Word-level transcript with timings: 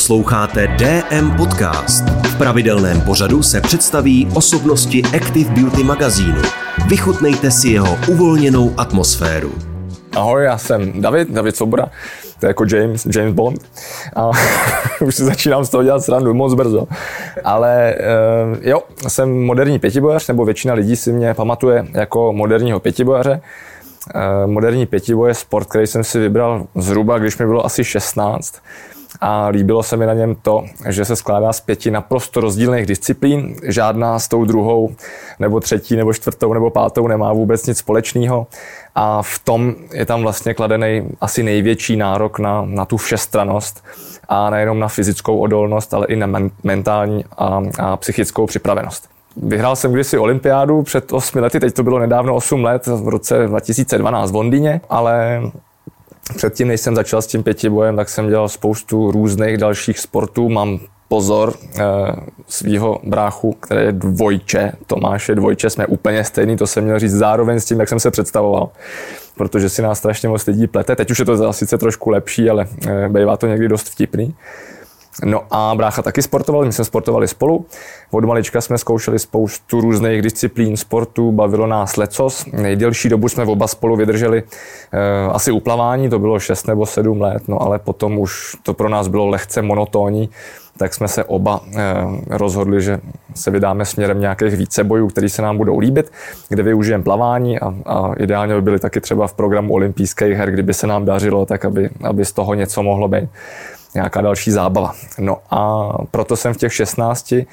Posloucháte 0.00 0.66
DM 0.66 1.30
Podcast. 1.36 2.04
V 2.04 2.38
pravidelném 2.38 3.00
pořadu 3.00 3.42
se 3.42 3.60
představí 3.60 4.28
osobnosti 4.34 5.02
Active 5.16 5.50
Beauty 5.50 5.82
magazínu. 5.82 6.42
Vychutnejte 6.88 7.50
si 7.50 7.68
jeho 7.68 7.98
uvolněnou 8.08 8.74
atmosféru. 8.76 9.52
Ahoj, 10.16 10.44
já 10.44 10.58
jsem 10.58 11.02
David, 11.02 11.30
David 11.30 11.56
Svoboda, 11.56 11.86
to 12.40 12.46
je 12.46 12.50
jako 12.50 12.64
James, 12.74 13.06
James 13.16 13.34
Bond. 13.34 13.60
A 14.16 14.30
už 15.00 15.14
si 15.14 15.24
začínám 15.24 15.64
z 15.64 15.68
toho 15.68 15.82
dělat 15.82 16.04
srandu 16.04 16.34
moc 16.34 16.54
brzo. 16.54 16.88
Ale 17.44 17.94
uh, 18.52 18.58
jo, 18.60 18.80
jsem 19.08 19.44
moderní 19.44 19.78
pětibojař, 19.78 20.28
nebo 20.28 20.44
většina 20.44 20.74
lidí 20.74 20.96
si 20.96 21.12
mě 21.12 21.34
pamatuje 21.34 21.86
jako 21.92 22.32
moderního 22.32 22.80
pětibojaře. 22.80 23.40
Uh, 24.14 24.50
moderní 24.50 24.86
pětiboj 24.86 25.30
je 25.30 25.34
sport, 25.34 25.68
který 25.68 25.86
jsem 25.86 26.04
si 26.04 26.18
vybral 26.18 26.66
zhruba, 26.74 27.18
když 27.18 27.38
mi 27.38 27.46
bylo 27.46 27.66
asi 27.66 27.84
16 27.84 28.54
a 29.20 29.48
líbilo 29.48 29.82
se 29.82 29.96
mi 29.96 30.06
na 30.06 30.14
něm 30.14 30.34
to, 30.42 30.64
že 30.88 31.04
se 31.04 31.16
skládá 31.16 31.52
z 31.52 31.60
pěti 31.60 31.90
naprosto 31.90 32.40
rozdílných 32.40 32.86
disciplín. 32.86 33.56
Žádná 33.62 34.18
s 34.18 34.28
tou 34.28 34.44
druhou, 34.44 34.94
nebo 35.38 35.60
třetí, 35.60 35.96
nebo 35.96 36.12
čtvrtou, 36.12 36.52
nebo 36.52 36.70
pátou 36.70 37.08
nemá 37.08 37.32
vůbec 37.32 37.66
nic 37.66 37.78
společného. 37.78 38.46
A 38.94 39.22
v 39.22 39.38
tom 39.38 39.74
je 39.92 40.06
tam 40.06 40.22
vlastně 40.22 40.54
kladený 40.54 41.08
asi 41.20 41.42
největší 41.42 41.96
nárok 41.96 42.38
na, 42.38 42.62
na 42.66 42.84
tu 42.84 42.96
všestranost 42.96 43.84
a 44.28 44.50
nejenom 44.50 44.78
na 44.78 44.88
fyzickou 44.88 45.38
odolnost, 45.38 45.94
ale 45.94 46.06
i 46.06 46.16
na 46.16 46.26
men, 46.26 46.50
mentální 46.62 47.24
a, 47.38 47.62
a 47.78 47.96
psychickou 47.96 48.46
připravenost. 48.46 49.08
Vyhrál 49.36 49.76
jsem 49.76 49.92
kdysi 49.92 50.18
olympiádu 50.18 50.82
před 50.82 51.12
8 51.12 51.38
lety, 51.38 51.60
teď 51.60 51.74
to 51.74 51.82
bylo 51.82 51.98
nedávno 51.98 52.34
8 52.34 52.64
let, 52.64 52.86
v 52.86 53.08
roce 53.08 53.46
2012 53.46 54.30
v 54.30 54.34
Londýně, 54.34 54.80
ale 54.90 55.42
Předtím, 56.36 56.68
než 56.68 56.80
jsem 56.80 56.94
začal 56.94 57.22
s 57.22 57.26
tím 57.26 57.42
pětibojem, 57.42 57.96
tak 57.96 58.08
jsem 58.08 58.28
dělal 58.28 58.48
spoustu 58.48 59.10
různých 59.10 59.58
dalších 59.58 59.98
sportů. 59.98 60.48
Mám 60.48 60.80
pozor 61.08 61.54
e, 61.54 61.82
svého 62.48 63.00
bráchu, 63.04 63.52
který 63.52 63.84
je 63.84 63.92
dvojče, 63.92 64.72
Tomáš 64.86 65.28
je 65.28 65.34
dvojče, 65.34 65.70
jsme 65.70 65.86
úplně 65.86 66.24
stejný, 66.24 66.56
to 66.56 66.66
jsem 66.66 66.84
měl 66.84 66.98
říct 66.98 67.12
zároveň 67.12 67.60
s 67.60 67.64
tím, 67.64 67.80
jak 67.80 67.88
jsem 67.88 68.00
se 68.00 68.10
představoval, 68.10 68.68
protože 69.36 69.68
si 69.68 69.82
nás 69.82 69.98
strašně 69.98 70.28
moc 70.28 70.46
lidí 70.46 70.66
plete. 70.66 70.96
Teď 70.96 71.10
už 71.10 71.18
je 71.18 71.24
to 71.24 71.52
sice 71.52 71.78
trošku 71.78 72.10
lepší, 72.10 72.50
ale 72.50 72.66
e, 72.86 73.08
bývá 73.08 73.36
to 73.36 73.46
někdy 73.46 73.68
dost 73.68 73.88
vtipný. 73.88 74.34
No 75.24 75.42
a 75.50 75.74
brácha 75.74 76.02
taky 76.02 76.22
sportoval, 76.22 76.64
my 76.64 76.72
jsme 76.72 76.84
sportovali 76.84 77.28
spolu. 77.28 77.66
Od 78.10 78.24
malička 78.24 78.60
jsme 78.60 78.78
zkoušeli 78.78 79.18
spoustu 79.18 79.80
různých 79.80 80.22
disciplín 80.22 80.76
sportu, 80.76 81.32
bavilo 81.32 81.66
nás 81.66 81.96
lecos. 81.96 82.46
Nejdelší 82.52 83.08
dobu 83.08 83.28
jsme 83.28 83.44
oba 83.44 83.66
spolu 83.66 83.96
vydrželi 83.96 84.42
e, 84.92 85.26
asi 85.30 85.52
uplavání, 85.52 86.10
to 86.10 86.18
bylo 86.18 86.40
6 86.40 86.66
nebo 86.66 86.86
7 86.86 87.20
let, 87.20 87.42
no 87.48 87.62
ale 87.62 87.78
potom 87.78 88.18
už 88.18 88.56
to 88.62 88.74
pro 88.74 88.88
nás 88.88 89.08
bylo 89.08 89.26
lehce 89.26 89.62
monotónní, 89.62 90.30
tak 90.78 90.94
jsme 90.94 91.08
se 91.08 91.24
oba 91.24 91.60
e, 91.76 91.94
rozhodli, 92.30 92.82
že 92.82 93.00
se 93.34 93.50
vydáme 93.50 93.84
směrem 93.84 94.20
nějakých 94.20 94.56
vícebojů, 94.56 95.08
který 95.08 95.28
se 95.28 95.42
nám 95.42 95.56
budou 95.56 95.78
líbit, 95.78 96.12
kde 96.48 96.62
využijeme 96.62 97.04
plavání 97.04 97.60
a, 97.60 97.74
a 97.86 98.12
ideálně 98.18 98.54
by 98.54 98.62
byly 98.62 98.78
taky 98.78 99.00
třeba 99.00 99.26
v 99.26 99.32
programu 99.32 99.74
olympijských 99.74 100.36
her, 100.36 100.50
kdyby 100.50 100.74
se 100.74 100.86
nám 100.86 101.04
dařilo, 101.04 101.46
tak 101.46 101.64
aby, 101.64 101.90
aby 102.02 102.24
z 102.24 102.32
toho 102.32 102.54
něco 102.54 102.82
mohlo 102.82 103.08
být 103.08 103.28
nějaká 103.94 104.20
další 104.20 104.50
zábava. 104.50 104.92
No 105.18 105.38
a 105.50 105.88
proto 106.10 106.36
jsem 106.36 106.54
v 106.54 106.56
těch 106.56 106.72
16 106.72 107.32
eh, 107.32 107.44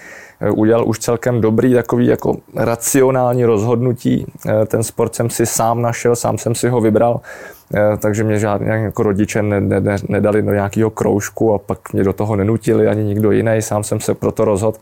udělal 0.52 0.88
už 0.88 1.00
celkem 1.00 1.42
dobrý 1.42 1.74
takový 1.74 2.06
jako 2.06 2.36
racionální 2.56 3.46
rozhodnutí. 3.46 4.26
Eh, 4.48 4.66
ten 4.66 4.84
sport 4.84 5.16
jsem 5.16 5.30
si 5.30 5.46
sám 5.46 5.82
našel, 5.82 6.16
sám 6.16 6.38
jsem 6.38 6.56
si 6.56 6.70
ho 6.70 6.82
vybral, 6.82 7.20
eh, 7.76 7.98
takže 7.98 8.24
mě 8.24 8.40
žádně 8.40 8.72
jako 8.72 9.04
rodiče 9.04 9.44
ne, 9.44 9.62
ne, 9.62 9.98
nedali 10.10 10.42
do 10.42 10.54
nějakého 10.54 10.90
kroužku 10.90 11.54
a 11.54 11.58
pak 11.58 11.94
mě 11.94 12.04
do 12.04 12.14
toho 12.14 12.36
nenutili 12.36 12.88
ani 12.88 13.04
nikdo 13.04 13.32
jiný, 13.32 13.62
sám 13.62 13.84
jsem 13.84 14.00
se 14.00 14.14
proto 14.14 14.46
rozhodl. 14.46 14.78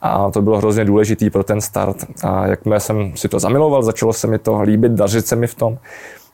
A 0.00 0.30
to 0.30 0.42
bylo 0.42 0.58
hrozně 0.58 0.84
důležitý 0.84 1.30
pro 1.30 1.44
ten 1.44 1.60
start. 1.60 1.96
A 2.24 2.46
jakmile 2.46 2.80
jsem 2.80 3.12
si 3.16 3.28
to 3.28 3.38
zamiloval, 3.38 3.82
začalo 3.82 4.12
se 4.12 4.26
mi 4.26 4.38
to 4.38 4.62
líbit, 4.62 4.92
dařit 4.92 5.26
se 5.26 5.36
mi 5.36 5.46
v 5.46 5.54
tom, 5.54 5.78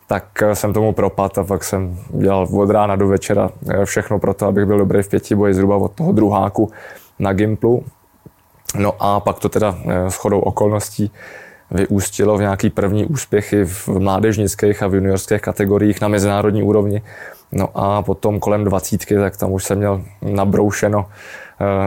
tak 0.07 0.43
eh, 0.43 0.55
jsem 0.55 0.73
tomu 0.73 0.93
propad 0.93 1.39
a 1.39 1.45
pak 1.45 1.65
jsem 1.65 1.99
dělal 2.11 2.49
od 2.53 2.71
rána 2.71 2.97
do 2.97 3.09
večera 3.09 3.51
eh, 3.69 3.85
všechno 3.85 4.19
pro 4.19 4.35
to, 4.35 4.47
abych 4.47 4.67
byl 4.67 4.79
dobrý 4.79 5.03
v 5.03 5.09
pětiboji 5.09 5.55
zhruba 5.55 5.77
od 5.77 5.93
toho 5.93 6.13
druháku 6.13 6.71
na 7.19 7.33
Gimplu. 7.33 7.85
No 8.79 8.93
a 9.01 9.21
pak 9.21 9.39
to 9.39 9.49
teda 9.49 9.79
eh, 9.87 10.11
s 10.11 10.15
chodou 10.15 10.41
okolností 10.41 11.11
vyústilo 11.71 12.37
v 12.37 12.41
nějaký 12.41 12.71
první 12.71 13.07
úspěchy 13.07 13.65
v 13.65 13.89
mládežnických 13.89 14.83
a 14.83 14.87
v 14.87 14.95
juniorských 14.95 15.41
kategoriích 15.41 16.01
na 16.01 16.09
mezinárodní 16.09 16.63
úrovni. 16.63 17.03
No 17.53 17.69
a 17.75 18.03
potom 18.03 18.41
kolem 18.41 18.65
dvacítky, 18.65 19.15
tak 19.15 19.37
tam 19.37 19.53
už 19.53 19.65
jsem 19.65 19.79
měl 19.79 20.03
nabroušeno 20.23 21.07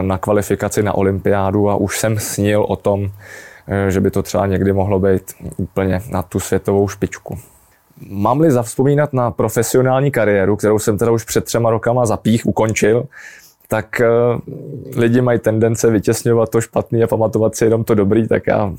na 0.00 0.18
kvalifikaci 0.18 0.82
na 0.82 0.94
olympiádu 0.94 1.70
a 1.70 1.74
už 1.74 1.98
jsem 1.98 2.18
snil 2.18 2.62
o 2.68 2.76
tom, 2.76 3.10
že 3.88 4.00
by 4.00 4.10
to 4.10 4.22
třeba 4.22 4.46
někdy 4.46 4.72
mohlo 4.72 4.98
být 4.98 5.34
úplně 5.56 6.02
na 6.10 6.22
tu 6.22 6.40
světovou 6.40 6.88
špičku. 6.88 7.38
Mám-li 8.10 8.50
zavzpomínat 8.50 9.12
na 9.12 9.30
profesionální 9.30 10.10
kariéru, 10.10 10.56
kterou 10.56 10.78
jsem 10.78 10.98
teda 10.98 11.10
už 11.10 11.24
před 11.24 11.44
třema 11.44 11.70
rokama 11.70 12.06
zapích, 12.06 12.46
ukončil, 12.46 13.04
tak 13.68 14.00
uh, 14.00 14.40
lidi 14.96 15.20
mají 15.20 15.38
tendence 15.38 15.90
vytěsňovat 15.90 16.48
to 16.48 16.60
špatný 16.60 17.02
a 17.02 17.06
pamatovat 17.06 17.56
si 17.56 17.64
jenom 17.64 17.84
to 17.84 17.94
dobrý, 17.94 18.28
tak 18.28 18.46
já 18.46 18.72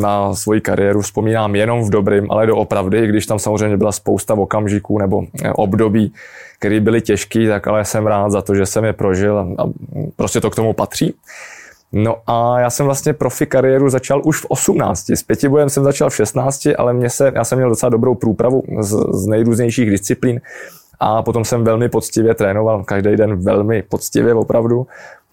na 0.00 0.34
svoji 0.34 0.60
kariéru 0.60 1.00
vzpomínám 1.00 1.56
jenom 1.56 1.82
v 1.82 1.90
dobrým, 1.90 2.30
ale 2.30 2.46
doopravdy, 2.46 2.98
i 2.98 3.06
když 3.06 3.26
tam 3.26 3.38
samozřejmě 3.38 3.76
byla 3.76 3.92
spousta 3.92 4.34
okamžiků 4.34 4.98
nebo 4.98 5.24
eh, 5.44 5.52
období, 5.52 6.12
které 6.58 6.80
byly 6.80 7.00
těžké, 7.00 7.48
tak 7.48 7.66
ale 7.66 7.84
jsem 7.84 8.06
rád 8.06 8.30
za 8.30 8.42
to, 8.42 8.54
že 8.54 8.66
jsem 8.66 8.84
je 8.84 8.92
prožil 8.92 9.38
a 9.58 9.64
prostě 10.16 10.40
to 10.40 10.50
k 10.50 10.56
tomu 10.56 10.72
patří. 10.72 11.14
No 11.92 12.16
a 12.26 12.60
já 12.60 12.70
jsem 12.70 12.86
vlastně 12.86 13.12
profi 13.12 13.46
kariéru 13.46 13.90
začal 13.90 14.22
už 14.24 14.40
v 14.40 14.46
18. 14.48 15.10
S 15.10 15.22
pětibojem 15.22 15.70
jsem 15.70 15.84
začal 15.84 16.10
v 16.10 16.16
16, 16.16 16.68
ale 16.78 16.92
mě 16.92 17.10
se, 17.10 17.32
já 17.34 17.44
jsem 17.44 17.58
měl 17.58 17.68
docela 17.68 17.90
dobrou 17.90 18.14
průpravu 18.14 18.62
z, 18.80 18.96
z 19.12 19.26
nejrůznějších 19.26 19.90
disciplín. 19.90 20.40
A 21.00 21.22
potom 21.22 21.44
jsem 21.44 21.64
velmi 21.64 21.88
poctivě 21.88 22.34
trénoval, 22.34 22.84
každý 22.84 23.16
den 23.16 23.36
velmi 23.36 23.82
poctivě 23.82 24.34
opravdu, 24.34 24.86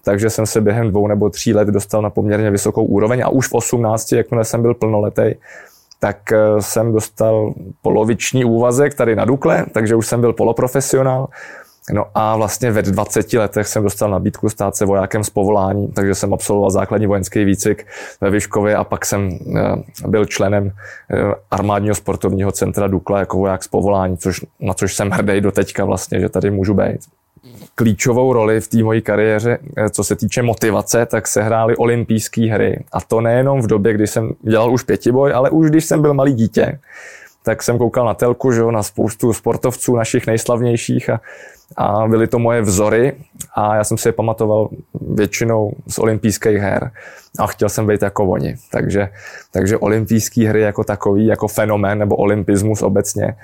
takže 0.04 0.30
jsem 0.30 0.46
se 0.46 0.60
během 0.60 0.88
dvou 0.88 1.06
nebo 1.06 1.30
tří 1.30 1.54
let 1.54 1.68
dostal 1.68 2.02
na 2.02 2.10
poměrně 2.10 2.50
vysokou 2.50 2.84
úroveň. 2.84 3.22
A 3.24 3.28
už 3.28 3.48
v 3.48 3.54
18, 3.54 4.12
jakmile 4.12 4.44
jsem 4.44 4.62
byl 4.62 4.74
plnoletý, 4.74 5.34
tak 5.98 6.32
eh, 6.32 6.38
jsem 6.62 6.92
dostal 6.92 7.54
poloviční 7.82 8.44
úvazek 8.44 8.94
tady 8.94 9.16
na 9.16 9.24
Dukle, 9.24 9.66
takže 9.72 9.94
už 9.94 10.06
jsem 10.06 10.20
byl 10.20 10.32
poloprofesionál 10.32 11.28
No 11.92 12.04
a 12.14 12.36
vlastně 12.36 12.70
ve 12.70 12.82
20 12.82 13.32
letech 13.32 13.66
jsem 13.66 13.82
dostal 13.82 14.10
nabídku 14.10 14.48
stát 14.48 14.76
se 14.76 14.86
vojákem 14.86 15.24
z 15.24 15.30
povolání, 15.30 15.88
takže 15.88 16.14
jsem 16.14 16.34
absolvoval 16.34 16.70
základní 16.70 17.06
vojenský 17.06 17.44
výcvik 17.44 17.86
ve 18.20 18.30
Vyškově 18.30 18.76
a 18.76 18.84
pak 18.84 19.06
jsem 19.06 19.38
eh, 19.56 20.08
byl 20.08 20.24
členem 20.24 20.70
eh, 21.10 21.34
armádního 21.50 21.94
sportovního 21.94 22.52
centra 22.52 22.86
Dukla 22.86 23.18
jako 23.18 23.38
voják 23.38 23.64
z 23.64 23.68
povolání, 23.68 24.16
což, 24.16 24.40
na 24.60 24.74
což 24.74 24.94
jsem 24.94 25.10
hrdý 25.10 25.40
do 25.40 25.52
teďka 25.52 25.84
vlastně, 25.84 26.20
že 26.20 26.28
tady 26.28 26.50
můžu 26.50 26.74
být. 26.74 27.00
Klíčovou 27.74 28.32
roli 28.32 28.60
v 28.60 28.68
té 28.68 28.82
mojí 28.82 29.02
kariéře, 29.02 29.58
eh, 29.76 29.90
co 29.90 30.04
se 30.04 30.16
týče 30.16 30.42
motivace, 30.42 31.06
tak 31.06 31.28
se 31.28 31.42
hrály 31.42 31.76
olympijské 31.76 32.52
hry. 32.52 32.84
A 32.92 33.00
to 33.00 33.20
nejenom 33.20 33.62
v 33.62 33.66
době, 33.66 33.92
kdy 33.94 34.06
jsem 34.06 34.32
dělal 34.42 34.72
už 34.72 34.82
pětiboj, 34.82 35.32
ale 35.34 35.50
už 35.50 35.70
když 35.70 35.84
jsem 35.84 36.02
byl 36.02 36.14
malý 36.14 36.32
dítě 36.32 36.78
tak 37.42 37.62
jsem 37.62 37.78
koukal 37.78 38.06
na 38.06 38.14
telku, 38.14 38.52
že 38.52 38.60
jo, 38.60 38.70
na 38.70 38.82
spoustu 38.82 39.32
sportovců 39.32 39.96
našich 39.96 40.26
nejslavnějších 40.26 41.10
a, 41.10 41.20
a 41.76 42.08
byly 42.08 42.26
to 42.26 42.38
moje 42.38 42.62
vzory 42.62 43.12
a 43.54 43.76
já 43.76 43.84
jsem 43.84 43.98
si 43.98 44.08
je 44.08 44.12
pamatoval 44.12 44.68
většinou 45.00 45.72
z 45.88 45.98
olympijských 45.98 46.58
her 46.58 46.90
a 47.38 47.46
chtěl 47.46 47.68
jsem 47.68 47.86
být 47.86 48.02
jako 48.02 48.26
oni. 48.26 48.56
Takže, 48.72 49.08
takže 49.52 49.78
olympijské 49.78 50.48
hry 50.48 50.60
jako 50.60 50.84
takový, 50.84 51.26
jako 51.26 51.48
fenomén 51.48 51.98
nebo 51.98 52.16
olympismus 52.16 52.82
obecně, 52.82 53.36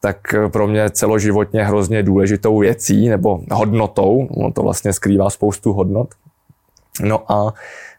tak 0.00 0.16
pro 0.48 0.66
mě 0.66 0.90
celoživotně 0.90 1.64
hrozně 1.64 2.02
důležitou 2.02 2.58
věcí 2.58 3.08
nebo 3.08 3.40
hodnotou, 3.52 4.28
no 4.36 4.52
to 4.52 4.62
vlastně 4.62 4.92
skrývá 4.92 5.30
spoustu 5.30 5.72
hodnot. 5.72 6.08
No 7.02 7.32
a 7.32 7.54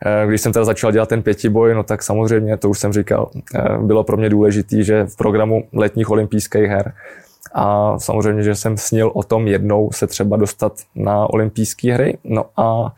Eh, 0.06 0.28
když 0.28 0.42
jsem 0.42 0.54
teda 0.54 0.66
začal 0.66 0.92
dělat 0.92 1.10
ten 1.10 1.24
pětiboj, 1.24 1.74
no 1.74 1.84
tak 1.84 2.04
samozřejmě, 2.04 2.58
to 2.58 2.70
už 2.70 2.80
jsem 2.80 2.94
říkal, 2.94 3.30
eh, 3.56 3.78
bylo 3.82 4.04
pro 4.04 4.18
mě 4.18 4.30
důležité, 4.30 4.84
že 4.84 5.06
v 5.06 5.16
programu 5.16 5.64
letních 5.74 6.10
olympijských 6.10 6.70
her 6.70 6.94
a 7.54 8.00
samozřejmě, 8.00 8.44
že 8.44 8.56
jsem 8.56 8.78
snil 8.78 9.12
o 9.14 9.24
tom 9.24 9.48
jednou 9.48 9.90
se 9.92 10.08
třeba 10.08 10.38
dostat 10.38 10.74
na 10.96 11.30
olympijské 11.30 11.94
hry. 11.94 12.18
No 12.24 12.46
a 12.58 12.96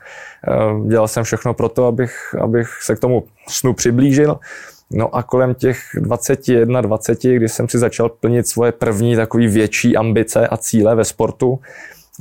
eh, 0.48 0.88
dělal 0.88 1.08
jsem 1.08 1.24
všechno 1.24 1.54
pro 1.54 1.70
to, 1.70 1.86
abych, 1.86 2.36
abych 2.42 2.68
se 2.82 2.96
k 2.96 3.00
tomu 3.00 3.24
snu 3.48 3.74
přiblížil. 3.74 4.40
No 4.92 5.16
a 5.16 5.24
kolem 5.24 5.56
těch 5.56 5.80
21, 5.94 6.82
20, 6.82 7.24
kdy 7.24 7.50
jsem 7.50 7.70
si 7.70 7.78
začal 7.78 8.10
plnit 8.10 8.48
svoje 8.48 8.72
první 8.72 9.16
takový 9.16 9.48
větší 9.48 9.98
ambice 9.98 10.48
a 10.48 10.58
cíle 10.58 10.96
ve 10.96 11.04
sportu, 11.04 11.60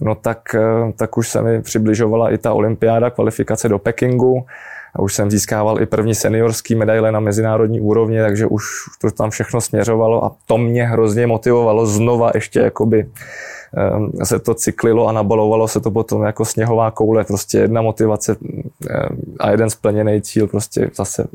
no 0.01 0.15
tak, 0.15 0.57
tak 0.97 1.19
už 1.19 1.29
se 1.29 1.43
mi 1.43 1.63
přibližovala 1.63 2.31
i 2.31 2.39
ta 2.39 2.53
olympiáda, 2.53 3.11
kvalifikace 3.11 3.69
do 3.69 3.79
Pekingu 3.79 4.47
a 4.97 5.03
už 5.03 5.15
jsem 5.15 5.31
získával 5.31 5.83
i 5.83 5.87
první 5.87 6.15
seniorský 6.15 6.75
medaile 6.75 7.13
na 7.13 7.21
mezinárodní 7.21 7.81
úrovni, 7.81 8.21
takže 8.21 8.47
už 8.47 8.65
to 9.01 9.11
tam 9.11 9.31
všechno 9.31 9.61
směřovalo 9.61 10.25
a 10.25 10.33
to 10.47 10.59
mě 10.59 10.87
hrozně 10.87 11.27
motivovalo 11.27 11.87
znova 11.87 12.31
ještě 12.35 12.61
jakoby 12.61 13.07
Ehm, 13.77 14.11
se 14.25 14.39
to 14.39 14.55
cyklilo 14.55 15.07
a 15.07 15.13
nabalovalo 15.13 15.69
se 15.69 15.81
to 15.81 15.91
potom 15.91 16.23
jako 16.23 16.45
sněhová 16.45 16.91
koule, 16.91 17.25
prostě 17.25 17.59
jedna 17.59 17.83
motivace 17.83 18.37
ehm, 18.91 19.35
a 19.39 19.51
jeden 19.51 19.71
splněný 19.71 20.23
cíl, 20.23 20.47
prostě 20.47 20.91
zase 20.95 21.27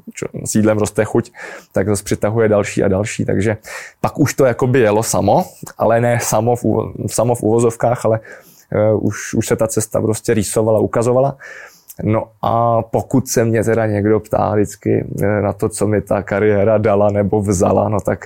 s 0.46 0.56
jídlem 0.56 0.78
roste 0.78 1.06
chuť, 1.06 1.32
tak 1.72 1.90
zase 1.90 2.04
přitahuje 2.04 2.50
další 2.50 2.84
a 2.84 2.88
další, 2.88 3.26
takže 3.26 3.58
pak 4.02 4.20
už 4.20 4.34
to 4.34 4.46
jako 4.46 4.68
by 4.68 4.80
jelo 4.80 5.04
samo, 5.04 5.46
ale 5.78 6.02
ne 6.02 6.20
samo 6.22 6.56
v, 6.56 6.64
samo 7.08 7.36
v 7.36 7.44
uvozovkách, 7.44 8.06
ale 8.06 8.20
uh, 8.94 9.06
už, 9.08 9.34
už 9.34 9.48
se 9.48 9.56
ta 9.56 9.68
cesta 9.68 10.02
prostě 10.02 10.34
rýsovala, 10.34 10.80
ukazovala. 10.80 11.38
No 12.04 12.28
a 12.42 12.81
pokud 12.81 13.28
se 13.28 13.46
mě 13.46 13.63
teda 13.63 13.86
někdo 13.86 14.19
ptá 14.19 14.56
vždycky 14.56 15.06
eh, 15.24 15.42
na 15.42 15.54
to, 15.54 15.69
co 15.69 15.88
mi 15.88 16.01
ta 16.01 16.24
kariéra 16.24 16.78
dala 16.78 17.10
nebo 17.10 17.42
vzala, 17.42 17.90
no 17.90 18.00
tak 18.00 18.25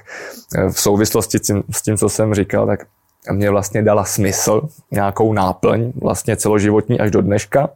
eh, 0.56 0.70
v 0.70 0.80
souvislosti 0.80 1.38
s 1.38 1.42
tím, 1.42 1.64
s 1.72 1.82
tím 1.82 1.98
co 1.98 2.10
jsem 2.10 2.34
říkal, 2.34 2.68
tak 2.68 2.86
mě 3.32 3.50
vlastně 3.50 3.82
dala 3.82 4.04
smysl, 4.04 4.62
nějakou 4.92 5.34
náplň, 5.34 5.92
vlastně 6.02 6.38
celoživotní 6.38 7.00
až 7.00 7.12
do 7.12 7.22
dneška. 7.22 7.70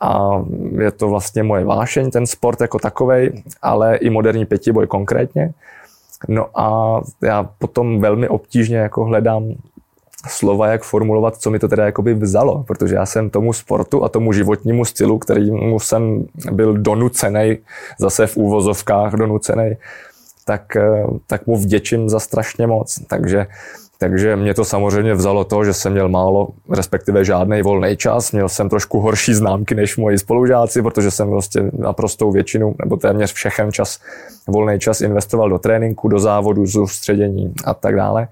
A 0.00 0.44
je 0.78 0.90
to 0.90 1.08
vlastně 1.08 1.42
moje 1.42 1.64
vášeň, 1.64 2.10
ten 2.10 2.26
sport 2.26 2.60
jako 2.60 2.78
takový, 2.78 3.44
ale 3.62 3.96
i 3.96 4.10
moderní 4.10 4.46
pětiboj 4.46 4.86
konkrétně. 4.86 5.52
No 6.28 6.60
a 6.60 7.00
já 7.22 7.42
potom 7.58 8.00
velmi 8.00 8.28
obtížně 8.28 8.76
jako 8.76 9.04
hledám 9.04 9.54
slova, 10.28 10.66
jak 10.66 10.82
formulovat, 10.82 11.36
co 11.36 11.50
mi 11.50 11.58
to 11.58 11.68
teda 11.68 11.84
jakoby 11.84 12.14
vzalo, 12.14 12.64
protože 12.66 12.94
já 12.94 13.06
jsem 13.06 13.30
tomu 13.30 13.52
sportu 13.52 14.04
a 14.04 14.08
tomu 14.08 14.32
životnímu 14.32 14.84
stylu, 14.84 15.18
kterýmu 15.18 15.80
jsem 15.80 16.24
byl 16.52 16.74
donucený, 16.74 17.58
zase 17.98 18.26
v 18.26 18.36
úvozovkách 18.36 19.12
donucený, 19.12 19.76
tak, 20.44 20.76
eh, 20.76 21.04
tak 21.26 21.46
mu 21.46 21.56
vděčím 21.56 22.08
za 22.08 22.20
strašně 22.20 22.66
moc. 22.66 22.98
Takže 23.06 23.46
takže 24.02 24.36
mě 24.36 24.54
to 24.54 24.64
samozřejmě 24.64 25.14
vzalo 25.14 25.44
to, 25.44 25.64
že 25.64 25.72
jsem 25.74 25.92
měl 25.92 26.08
málo, 26.08 26.48
respektive 26.70 27.24
žádný 27.24 27.62
volný 27.62 27.96
čas. 27.96 28.32
Měl 28.32 28.48
jsem 28.48 28.68
trošku 28.68 29.00
horší 29.00 29.34
známky 29.34 29.74
než 29.74 29.96
moji 29.96 30.18
spolužáci, 30.18 30.82
protože 30.82 31.10
jsem 31.10 31.30
prostě 31.30 31.70
naprostou 31.78 32.32
většinu, 32.32 32.74
nebo 32.84 32.96
téměř 32.96 33.32
všechen 33.32 33.72
čas, 33.72 33.98
volný 34.48 34.80
čas 34.80 35.00
investoval 35.00 35.50
do 35.50 35.58
tréninku, 35.58 36.08
do 36.08 36.18
závodu, 36.18 36.66
soustředění 36.66 37.54
a 37.64 37.74
tak 37.74 37.96
dále. 37.96 38.28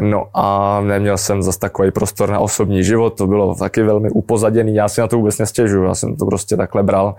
No 0.00 0.26
a 0.34 0.80
neměl 0.80 1.18
jsem 1.18 1.42
zase 1.42 1.58
takový 1.58 1.90
prostor 1.90 2.30
na 2.30 2.38
osobní 2.38 2.84
život, 2.84 3.10
to 3.10 3.26
bylo 3.26 3.54
taky 3.54 3.82
velmi 3.82 4.10
upozaděný, 4.10 4.74
já 4.74 4.88
si 4.88 5.00
na 5.00 5.06
to 5.06 5.16
vůbec 5.16 5.38
nestěžuju, 5.38 5.84
já 5.84 5.94
jsem 5.94 6.16
to 6.16 6.26
prostě 6.26 6.56
takhle 6.56 6.82
bral 6.82 7.14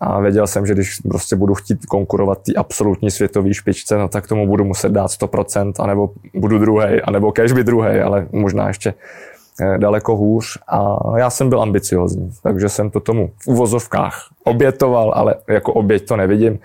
a 0.00 0.20
věděl 0.20 0.46
jsem, 0.46 0.66
že 0.66 0.74
když 0.74 1.00
prostě 1.00 1.36
budu 1.36 1.54
chtít 1.54 1.86
konkurovat 1.86 2.38
té 2.42 2.52
absolutní 2.54 3.10
světové 3.10 3.54
špičce, 3.54 3.98
no 3.98 4.08
tak 4.08 4.26
tomu 4.26 4.46
budu 4.46 4.64
muset 4.64 4.92
dát 4.92 5.06
100%, 5.06 5.72
anebo 5.78 6.10
budu 6.34 6.58
druhý, 6.58 7.02
anebo 7.04 7.32
kež 7.32 7.52
by 7.52 7.64
druhý, 7.64 8.00
ale 8.00 8.26
možná 8.32 8.68
ještě 8.68 8.94
eh, 9.60 9.78
daleko 9.78 10.16
hůř 10.16 10.58
a 10.68 10.98
já 11.18 11.30
jsem 11.30 11.48
byl 11.48 11.62
ambiciozní, 11.62 12.30
takže 12.42 12.68
jsem 12.68 12.90
to 12.90 13.00
tomu 13.00 13.30
v 13.42 13.46
uvozovkách 13.46 14.28
obětoval, 14.44 15.12
ale 15.14 15.34
jako 15.48 15.72
oběť 15.72 16.08
to 16.08 16.16
nevidím. 16.16 16.58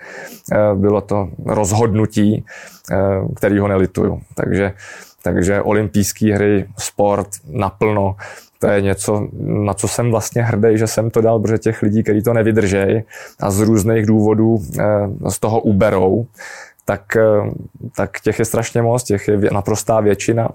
Eh, 0.52 0.74
bylo 0.74 1.00
to 1.00 1.28
rozhodnutí, 1.46 2.44
eh, 2.92 2.96
kterýho 3.36 3.68
nelituju. 3.68 4.20
Takže 4.34 4.72
takže 5.24 5.62
olympijské 5.62 6.34
hry, 6.34 6.66
sport 6.78 7.28
naplno, 7.48 8.16
to 8.58 8.66
je 8.66 8.80
něco, 8.82 9.28
na 9.40 9.74
co 9.74 9.88
jsem 9.88 10.10
vlastně 10.10 10.42
hrdý, 10.42 10.78
že 10.78 10.86
jsem 10.86 11.10
to 11.10 11.20
dal, 11.20 11.40
protože 11.40 11.58
těch 11.58 11.82
lidí, 11.82 12.02
kteří 12.02 12.22
to 12.22 12.32
nevydržejí 12.32 13.02
a 13.40 13.50
z 13.50 13.60
různých 13.60 14.06
důvodů 14.06 14.62
eh, 14.78 15.30
z 15.30 15.38
toho 15.38 15.60
uberou, 15.60 16.26
tak, 16.84 17.16
eh, 17.16 17.50
tak 17.96 18.20
těch 18.20 18.38
je 18.38 18.44
strašně 18.44 18.82
moc, 18.82 19.02
těch 19.02 19.28
je 19.28 19.50
naprostá 19.52 20.00
většina. 20.00 20.48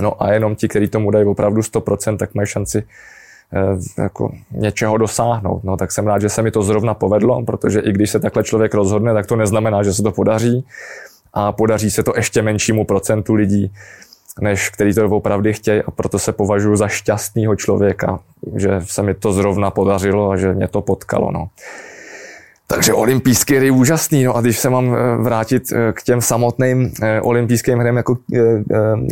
No 0.00 0.22
a 0.22 0.32
jenom 0.32 0.54
ti, 0.54 0.68
kteří 0.68 0.88
tomu 0.88 1.10
dají 1.10 1.26
opravdu 1.26 1.62
100%, 1.62 2.16
tak 2.16 2.34
mají 2.34 2.46
šanci 2.46 2.82
eh, 3.52 4.02
jako 4.02 4.32
něčeho 4.50 4.98
dosáhnout. 4.98 5.64
No, 5.64 5.76
tak 5.76 5.92
jsem 5.92 6.06
rád, 6.06 6.20
že 6.20 6.28
se 6.28 6.42
mi 6.42 6.50
to 6.50 6.62
zrovna 6.62 6.94
povedlo, 6.94 7.42
protože 7.44 7.80
i 7.80 7.92
když 7.92 8.10
se 8.10 8.20
takhle 8.20 8.44
člověk 8.44 8.74
rozhodne, 8.74 9.14
tak 9.14 9.26
to 9.26 9.36
neznamená, 9.36 9.82
že 9.82 9.94
se 9.94 10.02
to 10.02 10.12
podaří 10.12 10.66
a 11.34 11.52
podaří 11.52 11.90
se 11.90 12.02
to 12.02 12.12
ještě 12.16 12.42
menšímu 12.42 12.84
procentu 12.84 13.34
lidí, 13.34 13.72
než 14.40 14.70
který 14.70 14.94
to 14.94 15.06
opravdu 15.06 15.52
chtějí 15.52 15.82
a 15.82 15.90
proto 15.90 16.18
se 16.18 16.32
považuji 16.32 16.76
za 16.76 16.88
šťastného 16.88 17.56
člověka, 17.56 18.20
že 18.56 18.80
se 18.84 19.02
mi 19.02 19.14
to 19.14 19.32
zrovna 19.32 19.70
podařilo 19.70 20.30
a 20.30 20.36
že 20.36 20.52
mě 20.52 20.68
to 20.68 20.82
potkalo. 20.82 21.30
No. 21.32 21.48
Takže 22.66 22.92
olympijské 22.92 23.58
hry 23.58 23.70
úžasný. 23.70 24.24
No 24.24 24.36
a 24.36 24.40
když 24.40 24.58
se 24.58 24.70
mám 24.70 24.94
eh, 24.94 25.16
vrátit 25.16 25.72
eh, 25.72 25.92
k 25.92 26.02
těm 26.02 26.20
samotným 26.20 26.92
eh, 27.02 27.20
olympijským 27.20 27.78
hrám, 27.78 27.96
jako 27.96 28.14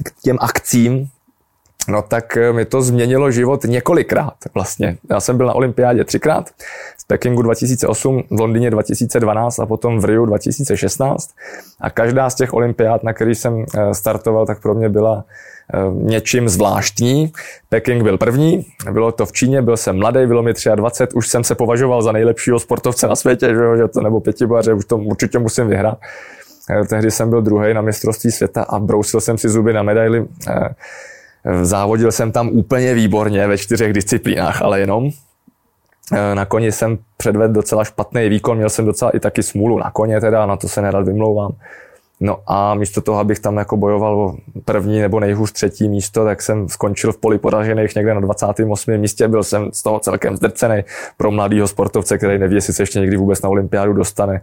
k 0.02 0.12
těm 0.22 0.36
akcím, 0.40 1.08
No 1.88 2.02
tak 2.02 2.36
eh, 2.36 2.52
mi 2.52 2.64
to 2.64 2.82
změnilo 2.82 3.30
život 3.30 3.64
několikrát 3.64 4.34
vlastně. 4.54 4.96
Já 5.10 5.20
jsem 5.20 5.36
byl 5.36 5.46
na 5.46 5.52
olympiádě 5.52 6.04
třikrát, 6.04 6.50
v 6.98 7.06
Pekingu 7.06 7.42
2008, 7.42 8.22
v 8.30 8.40
Londýně 8.40 8.70
2012 8.70 9.58
a 9.58 9.66
potom 9.66 10.00
v 10.00 10.04
Riu 10.04 10.26
2016. 10.26 11.30
A 11.80 11.90
každá 11.90 12.30
z 12.30 12.34
těch 12.34 12.54
olympiád, 12.54 13.02
na 13.02 13.12
který 13.12 13.34
jsem 13.34 13.64
eh, 13.74 13.94
startoval, 13.94 14.46
tak 14.46 14.62
pro 14.62 14.74
mě 14.74 14.88
byla 14.88 15.24
eh, 15.74 15.78
něčím 15.92 16.48
zvláštní. 16.48 17.32
Peking 17.68 18.02
byl 18.02 18.18
první, 18.18 18.66
bylo 18.90 19.12
to 19.12 19.26
v 19.26 19.32
Číně, 19.32 19.62
byl 19.62 19.76
jsem 19.76 19.98
mladý, 19.98 20.26
bylo 20.26 20.42
mi 20.42 20.52
23, 20.74 21.16
už 21.16 21.28
jsem 21.28 21.44
se 21.44 21.54
považoval 21.54 22.02
za 22.02 22.12
nejlepšího 22.12 22.58
sportovce 22.58 23.06
na 23.08 23.16
světě, 23.16 23.48
že, 23.48 23.88
to, 23.88 24.00
nebo 24.00 24.20
pětibaře, 24.20 24.72
už 24.72 24.84
to 24.84 24.96
určitě 24.96 25.38
musím 25.38 25.66
vyhrát. 25.66 25.98
Tehdy 26.88 27.10
jsem 27.10 27.30
byl 27.30 27.42
druhý 27.42 27.74
na 27.74 27.80
mistrovství 27.80 28.30
světa 28.30 28.62
a 28.62 28.78
brousil 28.78 29.20
jsem 29.20 29.38
si 29.38 29.48
zuby 29.48 29.72
na 29.72 29.82
medaili 29.82 30.26
Závodil 31.62 32.12
jsem 32.12 32.32
tam 32.32 32.48
úplně 32.48 32.94
výborně 32.94 33.46
ve 33.46 33.58
čtyřech 33.58 33.92
disciplínách, 33.92 34.62
ale 34.62 34.80
jenom. 34.80 35.10
E, 36.12 36.34
na 36.34 36.44
koni 36.44 36.72
jsem 36.72 36.98
předvedl 37.16 37.52
docela 37.54 37.84
špatný 37.84 38.28
výkon, 38.28 38.56
měl 38.56 38.70
jsem 38.70 38.84
docela 38.84 39.10
i 39.10 39.20
taky 39.20 39.42
smůlu 39.42 39.78
na 39.78 39.90
koně 39.90 40.20
teda, 40.20 40.46
na 40.46 40.56
to 40.56 40.68
se 40.68 40.82
nerad 40.82 41.06
vymlouvám. 41.06 41.52
No 42.24 42.38
a 42.46 42.74
místo 42.74 43.00
toho, 43.00 43.18
abych 43.18 43.40
tam 43.40 43.56
jako 43.56 43.76
bojoval 43.76 44.20
o 44.20 44.36
první 44.64 45.00
nebo 45.00 45.20
nejhůř 45.20 45.52
třetí 45.52 45.88
místo, 45.88 46.24
tak 46.24 46.42
jsem 46.42 46.68
skončil 46.68 47.12
v 47.12 47.16
poli 47.16 47.38
poražených 47.38 47.94
někde 47.94 48.14
na 48.14 48.20
28. 48.20 48.98
místě. 48.98 49.28
Byl 49.28 49.42
jsem 49.42 49.72
z 49.72 49.82
toho 49.82 50.00
celkem 50.00 50.36
zdrcený 50.36 50.84
pro 51.16 51.30
mladého 51.30 51.68
sportovce, 51.68 52.18
který 52.18 52.38
neví, 52.38 52.54
jestli 52.54 52.72
se 52.72 52.82
ještě 52.82 53.00
někdy 53.00 53.16
vůbec 53.16 53.42
na 53.42 53.48
olympiádu 53.48 53.92
dostane, 53.92 54.40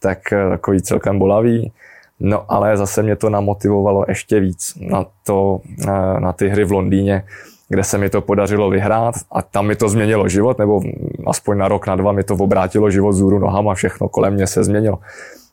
tak 0.00 0.32
e, 0.32 0.48
takový 0.48 0.82
celkem 0.82 1.18
bolavý. 1.18 1.72
No 2.20 2.44
ale 2.48 2.76
zase 2.76 3.02
mě 3.02 3.16
to 3.16 3.30
namotivovalo 3.30 4.04
ještě 4.08 4.40
víc 4.40 4.78
na, 4.80 5.06
to, 5.26 5.60
na 6.18 6.32
ty 6.32 6.48
hry 6.48 6.64
v 6.64 6.72
Londýně, 6.72 7.24
kde 7.68 7.84
se 7.84 7.98
mi 7.98 8.10
to 8.10 8.20
podařilo 8.20 8.70
vyhrát 8.70 9.14
a 9.32 9.42
tam 9.42 9.66
mi 9.66 9.76
to 9.76 9.88
změnilo 9.88 10.28
život, 10.28 10.58
nebo 10.58 10.80
aspoň 11.26 11.58
na 11.58 11.68
rok, 11.68 11.86
na 11.86 11.96
dva 11.96 12.12
mi 12.12 12.24
to 12.24 12.34
obrátilo 12.34 12.90
život 12.90 13.12
zůru 13.12 13.38
nohama, 13.38 13.74
všechno 13.74 14.08
kolem 14.08 14.34
mě 14.34 14.46
se 14.46 14.64
změnilo. 14.64 14.98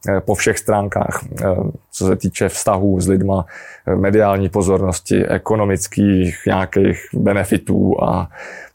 Eh, 0.10 0.22
po 0.22 0.36
všech 0.36 0.58
stránkách, 0.60 1.26
eh, 1.42 1.46
co 1.92 2.06
se 2.06 2.16
týče 2.16 2.50
vztahů 2.50 3.02
s 3.02 3.08
lidma, 3.08 3.46
eh, 3.88 3.96
mediální 3.96 4.50
pozornosti, 4.50 5.26
ekonomických 5.26 6.38
nějakých 6.48 7.08
benefitů 7.14 8.04
a, 8.04 8.30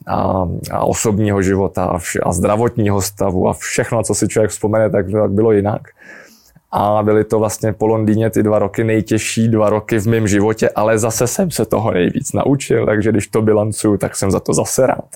a, 0.06 0.48
a 0.70 0.84
osobního 0.84 1.42
života 1.42 1.84
a, 1.84 1.98
vše, 1.98 2.20
a 2.20 2.32
zdravotního 2.32 3.02
stavu 3.02 3.48
a 3.48 3.52
všechno, 3.52 4.02
co 4.02 4.14
si 4.14 4.28
člověk 4.28 4.50
vzpomene, 4.50 4.90
tak 4.90 5.06
bylo 5.28 5.52
jinak 5.52 5.82
a 6.72 7.02
byly 7.02 7.24
to 7.24 7.38
vlastně 7.38 7.72
po 7.72 7.86
Londýně 7.86 8.30
ty 8.30 8.42
dva 8.42 8.58
roky 8.58 8.84
nejtěžší 8.84 9.48
dva 9.48 9.70
roky 9.70 9.98
v 9.98 10.06
mém 10.06 10.28
životě, 10.28 10.70
ale 10.70 10.98
zase 10.98 11.26
jsem 11.26 11.50
se 11.50 11.64
toho 11.64 11.90
nejvíc 11.90 12.32
naučil, 12.32 12.86
takže 12.86 13.10
když 13.10 13.26
to 13.26 13.42
bilancuju, 13.42 13.96
tak 13.96 14.16
jsem 14.16 14.30
za 14.30 14.40
to 14.40 14.54
zase 14.54 14.86
rád. 14.86 15.08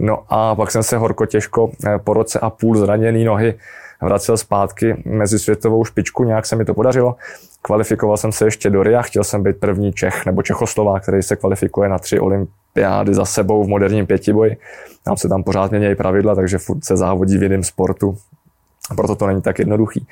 No 0.00 0.18
a 0.28 0.54
pak 0.54 0.70
jsem 0.70 0.82
se 0.82 0.96
horko 0.96 1.26
těžko 1.26 1.70
eh, 1.86 1.98
po 1.98 2.12
roce 2.12 2.38
a 2.38 2.50
půl 2.50 2.76
zraněný 2.76 3.24
nohy 3.24 3.54
vracel 4.02 4.36
zpátky 4.36 5.02
mezi 5.04 5.38
světovou 5.38 5.84
špičku, 5.84 6.24
nějak 6.24 6.46
se 6.46 6.56
mi 6.56 6.64
to 6.64 6.74
podařilo. 6.74 7.16
Kvalifikoval 7.62 8.16
jsem 8.16 8.32
se 8.32 8.44
ještě 8.44 8.70
do 8.70 8.82
RIA, 8.82 9.02
chtěl 9.02 9.24
jsem 9.24 9.42
být 9.42 9.56
první 9.60 9.92
Čech 9.92 10.26
nebo 10.26 10.42
Čechoslovák, 10.42 11.02
který 11.02 11.22
se 11.22 11.36
kvalifikuje 11.36 11.88
na 11.88 11.98
tři 11.98 12.20
olympiády 12.20 13.14
za 13.14 13.24
sebou 13.24 13.64
v 13.64 13.68
moderním 13.68 14.06
pětiboji. 14.06 14.56
Tam 15.04 15.16
se 15.16 15.28
tam 15.28 15.42
pořád 15.42 15.70
mění 15.70 15.94
pravidla, 15.94 16.34
takže 16.34 16.58
furt 16.58 16.84
se 16.84 16.96
závodí 16.96 17.38
v 17.38 17.42
jiném 17.42 17.64
sportu. 17.64 18.16
Proto 18.96 19.14
to 19.16 19.26
není 19.26 19.42
tak 19.42 19.58
jednoduchý. 19.58 20.06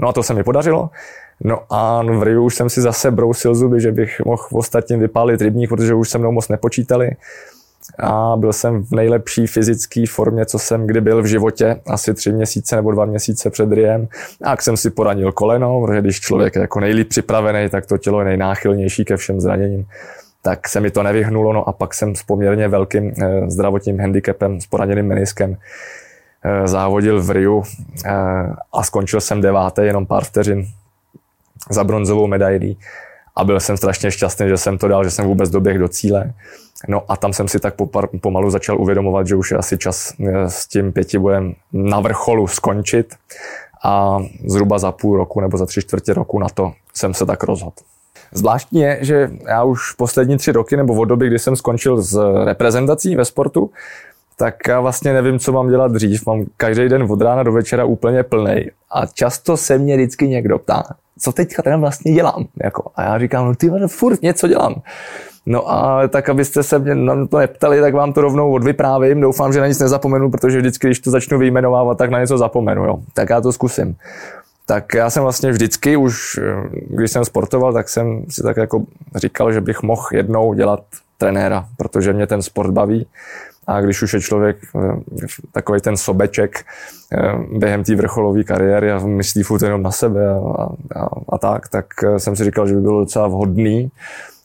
No 0.00 0.08
a 0.08 0.12
to 0.12 0.22
se 0.22 0.34
mi 0.34 0.44
podařilo. 0.44 0.90
No 1.44 1.60
a 1.70 2.02
v 2.02 2.22
Riu 2.22 2.44
už 2.44 2.54
jsem 2.54 2.70
si 2.70 2.80
zase 2.80 3.10
brousil 3.10 3.54
zuby, 3.54 3.80
že 3.80 3.92
bych 3.92 4.20
mohl 4.24 4.42
ostatním 4.52 5.00
vypálit 5.00 5.40
rybník, 5.40 5.70
protože 5.70 5.94
už 5.94 6.10
se 6.10 6.18
mnou 6.18 6.32
moc 6.32 6.48
nepočítali. 6.48 7.10
A 7.98 8.36
byl 8.36 8.52
jsem 8.52 8.84
v 8.84 8.92
nejlepší 8.92 9.46
fyzické 9.46 10.04
formě, 10.10 10.46
co 10.46 10.58
jsem 10.58 10.86
kdy 10.86 11.00
byl 11.00 11.22
v 11.22 11.26
životě, 11.26 11.80
asi 11.86 12.14
tři 12.14 12.32
měsíce 12.32 12.76
nebo 12.76 12.92
dva 12.92 13.04
měsíce 13.04 13.50
před 13.50 13.72
Riem. 13.72 14.08
A 14.42 14.50
jak 14.50 14.62
jsem 14.62 14.76
si 14.76 14.90
poranil 14.90 15.32
koleno, 15.32 15.80
protože 15.86 16.00
když 16.00 16.20
člověk 16.20 16.54
je 16.54 16.60
jako 16.60 16.80
nejlíp 16.80 17.08
připravený, 17.08 17.68
tak 17.68 17.86
to 17.86 17.98
tělo 17.98 18.18
je 18.18 18.24
nejnáchylnější 18.24 19.04
ke 19.04 19.16
všem 19.16 19.40
zraněním 19.40 19.86
tak 20.42 20.68
se 20.68 20.80
mi 20.80 20.90
to 20.90 21.02
nevyhnulo, 21.02 21.52
no 21.52 21.68
a 21.68 21.72
pak 21.72 21.94
jsem 21.94 22.16
s 22.16 22.22
poměrně 22.22 22.68
velkým 22.68 23.12
eh, 23.22 23.50
zdravotním 23.50 24.00
handicapem, 24.00 24.60
s 24.60 24.66
poraněným 24.66 25.06
meniskem, 25.06 25.56
závodil 26.64 27.22
v 27.22 27.30
Riu 27.30 27.62
a 28.72 28.82
skončil 28.82 29.20
jsem 29.20 29.40
devátý, 29.40 29.82
jenom 29.82 30.06
pár 30.06 30.24
vteřin 30.24 30.66
za 31.70 31.84
bronzovou 31.84 32.26
medailí 32.26 32.78
a 33.36 33.44
byl 33.44 33.60
jsem 33.60 33.76
strašně 33.76 34.10
šťastný, 34.10 34.48
že 34.48 34.56
jsem 34.56 34.78
to 34.78 34.88
dal, 34.88 35.04
že 35.04 35.10
jsem 35.10 35.24
vůbec 35.24 35.50
doběh 35.50 35.78
do 35.78 35.88
cíle. 35.88 36.32
No 36.88 37.02
a 37.08 37.16
tam 37.16 37.32
jsem 37.32 37.48
si 37.48 37.60
tak 37.60 37.74
pomalu 38.20 38.50
začal 38.50 38.80
uvědomovat, 38.80 39.26
že 39.26 39.36
už 39.36 39.50
je 39.50 39.56
asi 39.56 39.78
čas 39.78 40.14
eh, 40.20 40.50
s 40.50 40.66
tím 40.66 40.92
pětibojem 40.92 41.54
na 41.72 42.00
vrcholu 42.00 42.46
skončit 42.46 43.14
a 43.84 44.18
zhruba 44.46 44.78
za 44.78 44.92
půl 44.92 45.16
roku 45.16 45.40
nebo 45.40 45.56
za 45.56 45.66
tři 45.66 45.82
čtvrtě 45.82 46.14
roku 46.14 46.38
na 46.38 46.48
to 46.48 46.72
jsem 46.94 47.14
se 47.14 47.26
tak 47.26 47.42
rozhodl. 47.42 47.72
Zvláštní 48.32 48.80
je, 48.80 48.98
že 49.00 49.30
já 49.48 49.64
už 49.64 49.92
poslední 49.92 50.36
tři 50.36 50.52
roky 50.52 50.76
nebo 50.76 50.94
od 50.94 51.04
doby, 51.04 51.26
kdy 51.26 51.38
jsem 51.38 51.56
skončil 51.56 52.02
s 52.02 52.20
reprezentací 52.44 53.16
ve 53.16 53.24
sportu, 53.24 53.70
tak 54.40 54.54
já 54.68 54.80
vlastně 54.80 55.12
nevím, 55.12 55.38
co 55.38 55.52
mám 55.52 55.68
dělat 55.68 55.92
dřív. 55.92 56.26
Mám 56.26 56.44
každý 56.56 56.88
den 56.88 57.06
od 57.10 57.20
rána 57.20 57.42
do 57.42 57.52
večera 57.52 57.84
úplně 57.84 58.22
plný. 58.22 58.66
A 58.90 59.06
často 59.06 59.56
se 59.56 59.78
mě 59.78 59.96
vždycky 59.96 60.28
někdo 60.28 60.58
ptá, 60.58 60.82
co 61.18 61.32
teďka 61.32 61.62
teda 61.62 61.76
vlastně 61.76 62.12
dělám. 62.12 62.46
Jako, 62.64 62.90
a 62.96 63.02
já 63.02 63.18
říkám, 63.18 63.46
no 63.46 63.54
ty 63.54 63.70
furt 63.86 64.22
něco 64.22 64.48
dělám. 64.48 64.74
No 65.46 65.70
a 65.70 66.08
tak, 66.08 66.28
abyste 66.28 66.62
se 66.62 66.78
mě 66.78 66.94
na 66.94 67.26
to 67.26 67.38
neptali, 67.38 67.80
tak 67.80 67.94
vám 67.94 68.12
to 68.12 68.20
rovnou 68.20 68.52
odvyprávím. 68.52 69.20
Doufám, 69.20 69.52
že 69.52 69.60
na 69.60 69.66
nic 69.66 69.78
nezapomenu, 69.78 70.30
protože 70.30 70.58
vždycky, 70.58 70.86
když 70.86 71.00
to 71.00 71.10
začnu 71.10 71.38
vyjmenovávat, 71.38 71.98
tak 71.98 72.10
na 72.10 72.20
něco 72.20 72.38
zapomenu. 72.38 72.84
Jo. 72.84 72.98
Tak 73.14 73.30
já 73.30 73.40
to 73.40 73.52
zkusím. 73.52 73.96
Tak 74.66 74.94
já 74.94 75.10
jsem 75.10 75.22
vlastně 75.22 75.50
vždycky 75.50 75.96
už, 75.96 76.40
když 76.88 77.10
jsem 77.10 77.24
sportoval, 77.24 77.72
tak 77.72 77.88
jsem 77.88 78.24
si 78.28 78.42
tak 78.42 78.56
jako 78.56 78.82
říkal, 79.14 79.52
že 79.52 79.60
bych 79.60 79.82
mohl 79.82 80.06
jednou 80.12 80.54
dělat 80.54 80.80
trenéra, 81.20 81.66
protože 81.76 82.12
mě 82.12 82.26
ten 82.26 82.42
sport 82.42 82.70
baví. 82.70 83.06
A 83.66 83.80
když 83.80 84.02
už 84.02 84.14
je 84.14 84.20
člověk 84.20 84.56
eh, 84.76 84.80
takový 85.52 85.80
ten 85.80 85.96
sobeček 85.96 86.64
eh, 87.12 87.32
během 87.58 87.84
té 87.84 87.94
vrcholové 87.94 88.44
kariéry 88.44 88.92
a 88.92 88.98
myslí 88.98 89.42
furt 89.42 89.62
jenom 89.62 89.82
na 89.82 89.90
sebe 89.90 90.30
a, 90.30 90.38
a, 90.96 91.08
a 91.28 91.38
tak, 91.38 91.68
tak 91.68 91.86
eh, 92.04 92.18
jsem 92.18 92.36
si 92.36 92.44
říkal, 92.44 92.66
že 92.66 92.74
by 92.74 92.80
bylo 92.80 93.00
docela 93.00 93.28
vhodný 93.28 93.90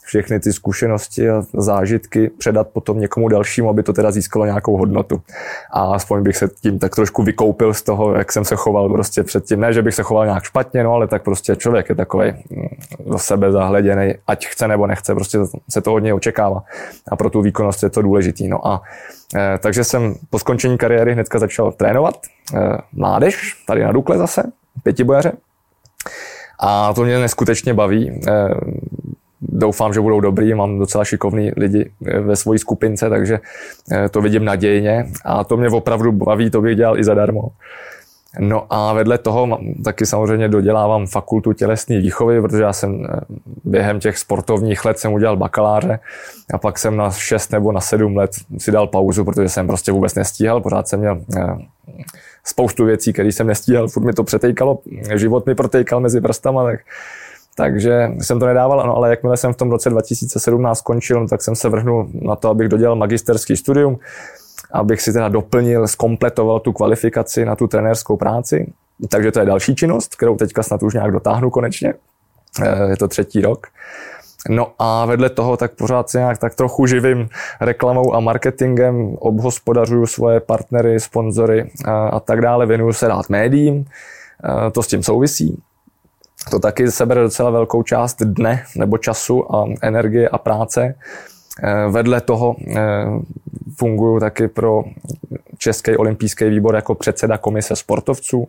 všechny 0.05 0.39
ty 0.39 0.53
zkušenosti 0.53 1.29
a 1.29 1.43
zážitky 1.53 2.29
předat 2.37 2.67
potom 2.67 2.99
někomu 2.99 3.27
dalšímu, 3.27 3.69
aby 3.69 3.83
to 3.83 3.93
teda 3.93 4.11
získalo 4.11 4.45
nějakou 4.45 4.77
hodnotu. 4.77 5.21
A 5.71 5.81
aspoň 5.81 6.23
bych 6.23 6.37
se 6.37 6.47
tím 6.47 6.79
tak 6.79 6.95
trošku 6.95 7.23
vykoupil 7.23 7.73
z 7.73 7.81
toho, 7.81 8.15
jak 8.15 8.31
jsem 8.31 8.45
se 8.45 8.55
choval 8.55 8.89
prostě 8.89 9.23
předtím. 9.23 9.59
Ne, 9.59 9.73
že 9.73 9.81
bych 9.81 9.95
se 9.95 10.03
choval 10.03 10.25
nějak 10.25 10.43
špatně, 10.43 10.83
no, 10.83 10.93
ale 10.93 11.07
tak 11.07 11.23
prostě 11.23 11.55
člověk 11.55 11.89
je 11.89 11.95
takový 11.95 12.31
mm, 12.31 12.67
do 13.11 13.19
sebe 13.19 13.51
zahleděný, 13.51 14.13
ať 14.27 14.47
chce 14.47 14.67
nebo 14.67 14.87
nechce, 14.87 15.15
prostě 15.15 15.39
se 15.69 15.81
to 15.81 15.91
hodně 15.91 16.13
očekává. 16.13 16.63
A 17.11 17.15
pro 17.15 17.29
tu 17.29 17.41
výkonnost 17.41 17.83
je 17.83 17.89
to 17.89 18.01
důležitý. 18.01 18.47
No 18.47 18.67
a 18.67 18.81
e, 19.35 19.57
takže 19.57 19.83
jsem 19.83 20.15
po 20.29 20.39
skončení 20.39 20.77
kariéry 20.77 21.13
hnedka 21.13 21.39
začal 21.39 21.71
trénovat 21.71 22.15
e, 22.53 22.77
mládež, 22.93 23.63
tady 23.67 23.83
na 23.83 23.91
Dukle 23.91 24.17
zase, 24.17 24.43
pětibojaře. 24.83 25.31
A 26.59 26.93
to 26.93 27.03
mě 27.03 27.19
neskutečně 27.19 27.73
baví. 27.73 28.09
E, 28.09 28.49
doufám, 29.49 29.93
že 29.93 30.01
budou 30.01 30.19
dobrý, 30.19 30.53
mám 30.53 30.79
docela 30.79 31.05
šikovný 31.05 31.51
lidi 31.57 31.91
eh, 32.05 32.19
ve 32.19 32.35
své 32.35 32.57
skupince, 32.57 33.09
takže 33.09 33.39
eh, 33.91 34.09
to 34.09 34.21
vidím 34.21 34.45
nadějně 34.45 35.07
a 35.25 35.43
to 35.43 35.57
mě 35.57 35.69
opravdu 35.69 36.11
baví, 36.11 36.49
to 36.49 36.61
bych 36.61 36.75
dělal 36.75 36.99
i 36.99 37.03
zadarmo. 37.03 37.49
No 38.39 38.65
a 38.69 38.93
vedle 38.93 39.17
toho 39.17 39.59
taky 39.83 40.05
samozřejmě 40.05 40.47
dodělávám 40.47 41.07
fakultu 41.07 41.53
tělesné 41.53 41.99
výchovy, 41.99 42.41
protože 42.41 42.63
já 42.63 42.73
jsem 42.73 43.05
eh, 43.05 43.19
během 43.63 43.99
těch 43.99 44.17
sportovních 44.17 44.85
let 44.85 44.99
jsem 44.99 45.13
udělal 45.13 45.37
bakaláře 45.37 45.99
a 46.53 46.57
pak 46.57 46.79
jsem 46.79 46.97
na 46.97 47.11
6 47.11 47.51
nebo 47.51 47.71
na 47.71 47.81
7 47.81 48.17
let 48.17 48.31
si 48.57 48.71
dal 48.71 48.87
pauzu, 48.87 49.25
protože 49.25 49.49
jsem 49.49 49.67
prostě 49.67 49.91
vůbec 49.91 50.15
nestíhal, 50.15 50.61
pořád 50.61 50.87
jsem 50.87 50.99
měl 50.99 51.21
spoustu 52.43 52.85
věcí, 52.85 53.13
které 53.13 53.29
jsem 53.29 53.47
nestíhal, 53.47 53.87
furt 53.87 54.03
mi 54.03 54.13
to 54.13 54.23
přetejkalo, 54.23 54.79
život 55.15 55.45
mi 55.45 55.55
protejkal 55.55 55.99
mezi 55.99 56.21
prstama, 56.21 56.63
tak 56.63 56.79
takže 57.55 58.11
jsem 58.21 58.39
to 58.39 58.45
nedával, 58.45 58.87
no, 58.87 58.95
ale 58.95 59.09
jakmile 59.09 59.37
jsem 59.37 59.53
v 59.53 59.57
tom 59.57 59.71
roce 59.71 59.89
2017 59.89 60.77
skončil, 60.77 61.27
tak 61.27 61.41
jsem 61.41 61.55
se 61.55 61.69
vrhnul 61.69 62.09
na 62.13 62.35
to, 62.35 62.49
abych 62.49 62.67
dodělal 62.67 62.95
magisterský 62.95 63.57
studium, 63.57 63.99
abych 64.71 65.01
si 65.01 65.13
teda 65.13 65.29
doplnil, 65.29 65.87
skompletoval 65.87 66.59
tu 66.59 66.73
kvalifikaci 66.73 67.45
na 67.45 67.55
tu 67.55 67.67
trenérskou 67.67 68.17
práci. 68.17 68.73
Takže 69.09 69.31
to 69.31 69.39
je 69.39 69.45
další 69.45 69.75
činnost, 69.75 70.15
kterou 70.15 70.35
teďka 70.35 70.63
snad 70.63 70.83
už 70.83 70.93
nějak 70.93 71.11
dotáhnu 71.11 71.49
konečně. 71.49 71.93
Eh, 72.61 72.89
je 72.89 72.97
to 72.97 73.07
třetí 73.07 73.41
rok. 73.41 73.67
No 74.49 74.71
a 74.79 75.05
vedle 75.05 75.29
toho 75.29 75.57
tak 75.57 75.71
pořád 75.71 76.09
se 76.09 76.17
nějak 76.17 76.37
tak 76.37 76.55
trochu 76.55 76.85
živím 76.85 77.29
reklamou 77.61 78.15
a 78.15 78.19
marketingem, 78.19 79.15
obhospodařuju 79.19 80.05
svoje 80.05 80.39
partnery, 80.39 80.99
sponzory 80.99 81.71
a, 81.85 82.07
a 82.07 82.19
tak 82.19 82.41
dále, 82.41 82.65
věnuju 82.65 82.93
se 82.93 83.07
rád 83.07 83.29
médiím, 83.29 83.85
eh, 84.43 84.71
to 84.71 84.83
s 84.83 84.87
tím 84.87 85.03
souvisí. 85.03 85.63
To 86.51 86.59
taky 86.59 86.91
sebere 86.91 87.21
docela 87.21 87.49
velkou 87.49 87.83
část 87.83 88.21
dne 88.21 88.63
nebo 88.75 88.97
času 88.97 89.55
a 89.55 89.65
energie 89.81 90.29
a 90.29 90.37
práce. 90.37 90.95
Eh, 91.63 91.89
vedle 91.89 92.21
toho 92.21 92.55
eh, 92.75 93.05
funguji 93.77 94.19
taky 94.19 94.47
pro 94.47 94.83
Český 95.57 95.97
olympijský 95.97 96.49
výbor 96.49 96.75
jako 96.75 96.95
předseda 96.95 97.37
komise 97.37 97.75
sportovců, 97.75 98.47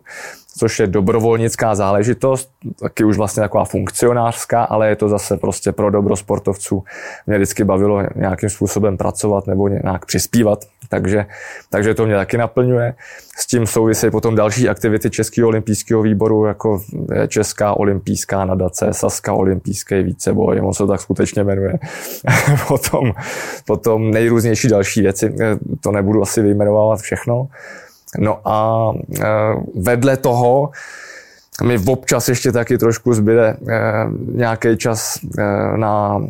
což 0.57 0.79
je 0.79 0.87
dobrovolnická 0.87 1.75
záležitost, 1.75 2.51
taky 2.79 3.03
už 3.03 3.17
vlastně 3.17 3.41
taková 3.41 3.65
funkcionářská, 3.65 4.63
ale 4.63 4.89
je 4.89 4.95
to 4.95 5.09
zase 5.09 5.37
prostě 5.37 5.71
pro 5.71 5.91
dobro 5.91 6.15
sportovců. 6.15 6.83
Mě 7.27 7.37
vždycky 7.37 7.63
bavilo 7.63 8.03
nějakým 8.15 8.49
způsobem 8.49 8.97
pracovat 8.97 9.47
nebo 9.47 9.67
nějak 9.67 10.05
přispívat 10.05 10.59
takže, 10.89 11.25
takže 11.69 11.93
to 11.93 12.05
mě 12.05 12.15
taky 12.15 12.37
naplňuje. 12.37 12.93
S 13.39 13.47
tím 13.47 13.67
souvisí 13.67 14.09
potom 14.09 14.35
další 14.35 14.69
aktivity 14.69 15.09
Českého 15.09 15.47
olympijského 15.47 16.01
výboru, 16.01 16.45
jako 16.45 16.81
Česká 17.27 17.73
olympijská 17.73 18.45
nadace, 18.45 18.87
Saska 18.91 19.33
olympijský 19.33 20.03
víceboj, 20.03 20.61
on 20.63 20.73
se 20.73 20.87
tak 20.87 21.01
skutečně 21.01 21.43
jmenuje. 21.43 21.79
potom, 22.67 23.13
potom 23.65 24.11
nejrůznější 24.11 24.67
další 24.67 25.01
věci, 25.01 25.35
to 25.81 25.91
nebudu 25.91 26.21
asi 26.21 26.41
vyjmenovávat 26.41 26.99
všechno. 26.99 27.47
No 28.19 28.39
a 28.45 28.91
e, 29.21 29.25
vedle 29.75 30.17
toho 30.17 30.69
mi 31.63 31.79
občas 31.87 32.29
ještě 32.29 32.51
taky 32.51 32.77
trošku 32.77 33.13
zbyde 33.13 33.47
e, 33.47 33.57
nějaký 34.31 34.77
čas 34.77 35.19
na 35.75 36.21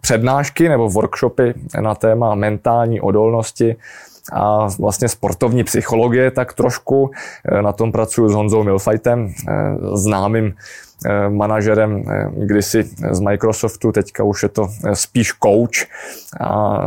přednášky 0.00 0.68
nebo 0.68 0.88
workshopy 0.88 1.54
na 1.80 1.94
téma 1.94 2.34
mentální 2.34 3.00
odolnosti 3.00 3.76
a 4.32 4.68
vlastně 4.78 5.08
sportovní 5.08 5.64
psychologie, 5.64 6.30
tak 6.30 6.52
trošku 6.52 7.10
na 7.62 7.72
tom 7.72 7.92
pracuji 7.92 8.28
s 8.28 8.34
Honzou 8.34 8.62
Milfajtem, 8.62 9.32
známým 9.94 10.54
manažerem 11.28 12.04
kdysi 12.36 12.84
z 13.10 13.20
Microsoftu, 13.20 13.92
teďka 13.92 14.24
už 14.24 14.42
je 14.42 14.48
to 14.48 14.68
spíš 14.92 15.32
coach 15.42 15.86
a 16.40 16.78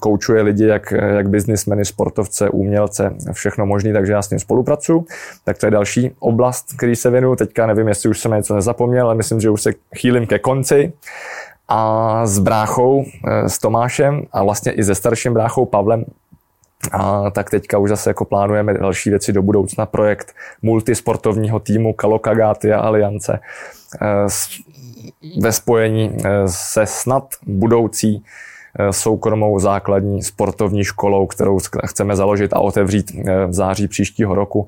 koučuje 0.00 0.42
lidi 0.42 0.66
jak, 0.66 0.92
jak 0.92 1.28
biznismeny, 1.28 1.84
sportovce, 1.84 2.50
umělce, 2.50 3.14
všechno 3.32 3.66
možné, 3.66 3.92
takže 3.92 4.12
já 4.12 4.22
s 4.22 4.30
ním 4.30 4.38
spolupracuju. 4.38 5.06
Tak 5.44 5.58
to 5.58 5.66
je 5.66 5.70
další 5.70 6.10
oblast, 6.18 6.66
který 6.76 6.96
se 6.96 7.10
věnuju. 7.10 7.36
Teďka 7.36 7.66
nevím, 7.66 7.88
jestli 7.88 8.08
už 8.08 8.20
jsem 8.20 8.32
něco 8.32 8.54
nezapomněl, 8.54 9.06
ale 9.06 9.14
myslím, 9.14 9.40
že 9.40 9.50
už 9.50 9.62
se 9.62 9.72
chýlím 9.96 10.26
ke 10.26 10.38
konci 10.38 10.92
a 11.68 12.26
s 12.26 12.38
bráchou, 12.38 13.04
s 13.46 13.58
Tomášem 13.58 14.22
a 14.32 14.44
vlastně 14.44 14.72
i 14.72 14.84
se 14.84 14.94
starším 14.94 15.34
bráchou 15.34 15.64
Pavlem 15.64 16.04
a 16.92 17.30
tak 17.30 17.50
teďka 17.50 17.78
už 17.78 17.90
zase 17.90 18.10
jako 18.10 18.24
plánujeme 18.24 18.74
další 18.74 19.10
věci 19.10 19.32
do 19.32 19.42
budoucna. 19.42 19.86
Projekt 19.86 20.34
multisportovního 20.62 21.60
týmu 21.60 21.92
Kalokagatia 21.92 22.80
Aliance 22.80 23.40
eh, 24.02 24.26
ve 25.40 25.52
spojení 25.52 26.16
eh, 26.24 26.30
se 26.46 26.86
snad 26.86 27.24
budoucí 27.46 28.24
soukromou 28.90 29.58
základní 29.58 30.22
sportovní 30.22 30.84
školou, 30.84 31.26
kterou 31.26 31.58
chceme 31.86 32.16
založit 32.16 32.52
a 32.52 32.60
otevřít 32.60 33.10
v 33.46 33.52
září 33.52 33.88
příštího 33.88 34.34
roku 34.34 34.66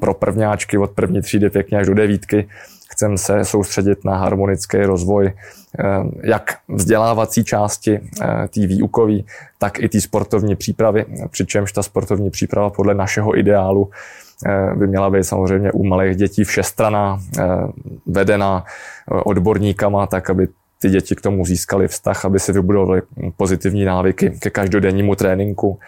pro 0.00 0.14
prvňáčky 0.14 0.78
od 0.78 0.90
první 0.90 1.22
třídy 1.22 1.50
pěkně 1.50 1.78
až 1.78 1.86
do 1.86 1.94
devítky. 1.94 2.48
Chceme 2.90 3.18
se 3.18 3.44
soustředit 3.44 4.04
na 4.04 4.16
harmonický 4.16 4.78
rozvoj 4.78 5.32
Eh, 5.78 6.04
jak 6.22 6.58
vzdělávací 6.68 7.44
části 7.44 8.00
eh, 8.22 8.48
té 8.48 8.66
výukové, 8.66 9.18
tak 9.58 9.80
i 9.80 9.88
té 9.88 10.00
sportovní 10.00 10.56
přípravy, 10.56 11.04
přičemž 11.30 11.72
ta 11.72 11.82
sportovní 11.82 12.30
příprava 12.30 12.70
podle 12.70 12.94
našeho 12.94 13.38
ideálu 13.38 13.90
eh, 14.46 14.76
by 14.76 14.86
měla 14.86 15.10
být 15.10 15.24
samozřejmě 15.24 15.72
u 15.72 15.84
malých 15.84 16.16
dětí 16.16 16.44
všestraná, 16.44 17.20
vedená 18.06 18.64
odborníkama, 19.24 20.06
tak 20.06 20.30
aby 20.30 20.48
ty 20.82 20.90
děti 20.90 21.16
k 21.16 21.20
tomu 21.20 21.44
získali 21.44 21.88
vztah, 21.88 22.24
aby 22.24 22.40
si 22.40 22.52
vybudovali 22.52 23.02
pozitivní 23.36 23.84
návyky 23.84 24.30
ke 24.30 24.50
každodennímu 24.50 25.14
tréninku 25.14 25.78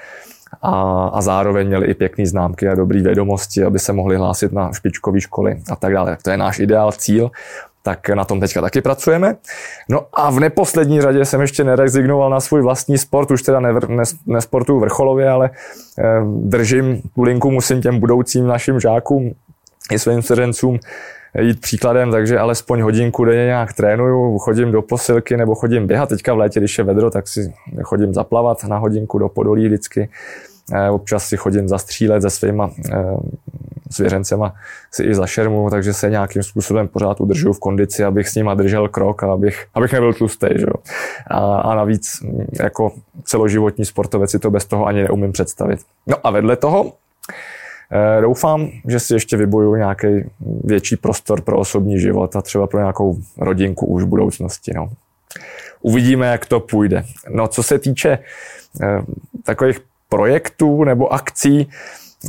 a, 0.63 1.07
a 1.15 1.21
zároveň 1.21 1.67
měli 1.67 1.87
i 1.87 1.95
pěkné 1.95 2.27
známky 2.27 2.69
a 2.69 2.75
dobré 2.75 3.03
vědomosti, 3.03 3.65
aby 3.65 3.79
se 3.79 3.93
mohli 3.93 4.17
hlásit 4.17 4.53
na 4.53 4.73
špičkové 4.73 5.21
školy 5.21 5.57
a 5.71 5.77
tak 5.77 5.93
dále. 5.93 6.19
To 6.23 6.31
je 6.31 6.37
náš 6.37 6.59
ideál, 6.59 6.93
cíl 6.93 7.31
tak 7.85 8.09
na 8.09 8.25
tom 8.25 8.41
teďka 8.41 8.61
taky 8.61 8.81
pracujeme. 8.81 9.37
No 9.89 10.07
a 10.13 10.31
v 10.31 10.41
neposlední 10.41 11.01
řadě 11.01 11.25
jsem 11.25 11.41
ještě 11.41 11.65
nerezignoval 11.65 12.31
na 12.31 12.41
svůj 12.41 12.63
vlastní 12.63 12.99
sport, 12.99 13.31
už 13.31 13.43
teda 13.43 13.61
nevr, 13.61 13.91
nes, 13.91 14.17
nesportuju 14.27 14.81
vrcholově, 14.81 15.29
ale 15.29 15.51
eh, 15.99 16.03
držím 16.25 17.03
tu 17.15 17.23
linku, 17.23 17.51
musím 17.51 17.83
těm 17.83 18.01
budoucím 18.01 18.47
našim 18.47 18.81
žákům 18.81 19.35
i 19.91 19.99
svým 19.99 20.23
seřencům 20.23 20.79
jít 21.41 21.61
příkladem, 21.61 22.11
takže 22.11 22.39
alespoň 22.39 22.81
hodinku 22.81 23.25
denně 23.25 23.45
nějak 23.45 23.73
trénuju, 23.73 24.39
chodím 24.39 24.73
do 24.73 24.83
posilky 24.83 25.37
nebo 25.37 25.55
chodím 25.55 25.87
běhat. 25.87 26.09
Teďka 26.09 26.35
v 26.35 26.39
létě, 26.39 26.61
když 26.61 26.79
je 26.79 26.85
vedro, 26.85 27.11
tak 27.11 27.29
si 27.29 27.55
chodím 27.83 28.15
zaplavat 28.15 28.65
na 28.65 28.79
hodinku 28.79 29.19
do 29.19 29.29
Podolí 29.29 29.67
vždycky. 29.67 30.09
Eh, 30.73 30.91
občas 30.91 31.27
si 31.27 31.37
chodím 31.37 31.69
zastřílet 31.69 32.23
se 32.23 32.31
svýma 32.31 32.71
eh, 32.93 33.17
svěřencema 33.91 34.55
si 34.93 35.03
i 35.03 35.15
za 35.15 35.27
šermu, 35.27 35.71
takže 35.71 35.95
se 35.95 36.11
nějakým 36.11 36.43
způsobem 36.43 36.89
pořád 36.89 37.21
udržuju 37.21 37.53
v 37.53 37.59
kondici, 37.59 38.05
abych 38.05 38.29
s 38.29 38.35
nima 38.35 38.55
držel 38.55 38.89
krok 38.89 39.23
a 39.23 39.33
abych, 39.33 39.67
abych 39.75 39.93
nebyl 39.93 40.15
tlustý. 40.15 40.47
Že? 40.57 40.67
A, 41.27 41.57
a 41.57 41.75
navíc 41.75 42.23
jako 42.61 42.93
celoživotní 43.25 43.85
sportovec 43.85 44.31
si 44.31 44.39
to 44.39 44.51
bez 44.51 44.65
toho 44.65 44.87
ani 44.87 45.03
neumím 45.03 45.33
představit. 45.33 45.81
No 46.07 46.17
a 46.25 46.31
vedle 46.31 46.57
toho 46.57 46.93
doufám, 48.21 48.69
že 48.89 49.01
si 49.01 49.15
ještě 49.15 49.37
vyboju 49.37 49.75
nějaký 49.75 50.07
větší 50.65 50.97
prostor 50.97 51.41
pro 51.41 51.59
osobní 51.59 52.01
život 52.01 52.37
a 52.37 52.43
třeba 52.43 52.67
pro 52.67 52.81
nějakou 52.81 53.19
rodinku 53.39 53.87
už 53.87 54.03
v 54.03 54.07
budoucnosti. 54.07 54.73
No. 54.77 54.89
Uvidíme, 55.83 56.27
jak 56.27 56.47
to 56.47 56.61
půjde. 56.61 57.05
No, 57.31 57.49
co 57.49 57.63
se 57.63 57.79
týče 57.79 58.19
eh, 58.83 59.03
takových 59.45 59.81
projektů 60.09 60.85
nebo 60.85 61.13
akcí, 61.13 61.71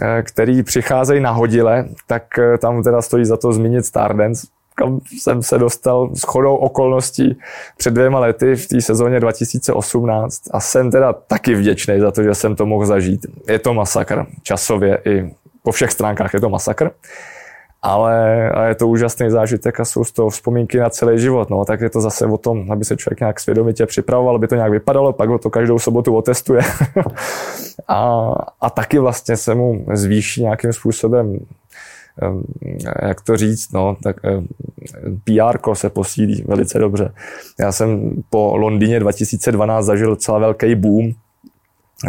eh, 0.02 0.22
který 0.22 0.64
přicházejí 0.64 1.22
nahodile, 1.22 1.86
tak 2.08 2.24
tam 2.60 2.84
teda 2.84 3.02
stojí 3.02 3.26
za 3.26 3.38
to 3.38 3.54
zmínit 3.54 3.86
Stardance, 3.86 4.48
kam 4.76 5.00
jsem 5.20 5.44
se 5.44 5.58
dostal 5.58 6.10
s 6.16 6.22
chodou 6.22 6.56
okolností 6.56 7.40
před 7.78 7.94
dvěma 7.94 8.20
lety 8.20 8.56
v 8.56 8.68
té 8.68 8.82
sezóně 8.82 9.20
2018 9.20 10.42
a 10.52 10.60
jsem 10.60 10.92
teda 10.92 11.14
taky 11.14 11.56
vděčný 11.56 12.00
za 12.00 12.12
to, 12.12 12.24
že 12.24 12.36
jsem 12.36 12.56
to 12.56 12.66
mohl 12.66 12.86
zažít. 12.86 13.26
Je 13.48 13.60
to 13.60 13.74
masakr, 13.74 14.26
časově 14.44 15.02
i 15.06 15.32
po 15.65 15.72
všech 15.72 15.91
stránkách 15.91 16.34
je 16.34 16.39
to 16.39 16.50
masakr, 16.50 16.91
ale, 17.81 18.50
ale 18.50 18.67
je 18.67 18.75
to 18.75 18.88
úžasný 18.88 19.29
zážitek 19.29 19.79
a 19.79 19.86
jsou 19.86 20.03
z 20.03 20.12
toho 20.12 20.29
vzpomínky 20.29 20.77
na 20.77 20.89
celý 20.89 21.19
život. 21.19 21.50
No, 21.50 21.65
tak 21.65 21.81
je 21.81 21.89
to 21.89 22.01
zase 22.01 22.25
o 22.25 22.38
tom, 22.38 22.72
aby 22.72 22.86
se 22.86 22.98
člověk 22.98 23.19
nějak 23.19 23.39
svědomitě 23.39 23.86
připravoval, 23.86 24.36
aby 24.36 24.48
to 24.48 24.55
nějak 24.55 24.72
vypadalo, 24.72 25.13
pak 25.13 25.29
ho 25.29 25.38
to 25.38 25.50
každou 25.50 25.79
sobotu 25.79 26.15
otestuje. 26.15 26.62
a, 27.88 28.31
a 28.62 28.69
taky 28.69 29.00
vlastně 29.00 29.38
se 29.38 29.55
mu 29.55 29.86
zvýší 29.93 30.41
nějakým 30.41 30.74
způsobem 30.74 31.39
jak 33.01 33.22
to 33.22 33.38
říct, 33.38 33.74
no, 33.74 33.98
tak 34.03 34.15
PR 35.24 35.74
se 35.74 35.89
posílí 35.89 36.43
velice 36.48 36.79
dobře. 36.79 37.13
Já 37.60 37.72
jsem 37.72 38.12
po 38.29 38.57
Londýně 38.57 39.00
2012 39.00 39.86
zažil 39.86 40.10
docela 40.10 40.39
velký 40.39 40.75
boom 40.75 41.12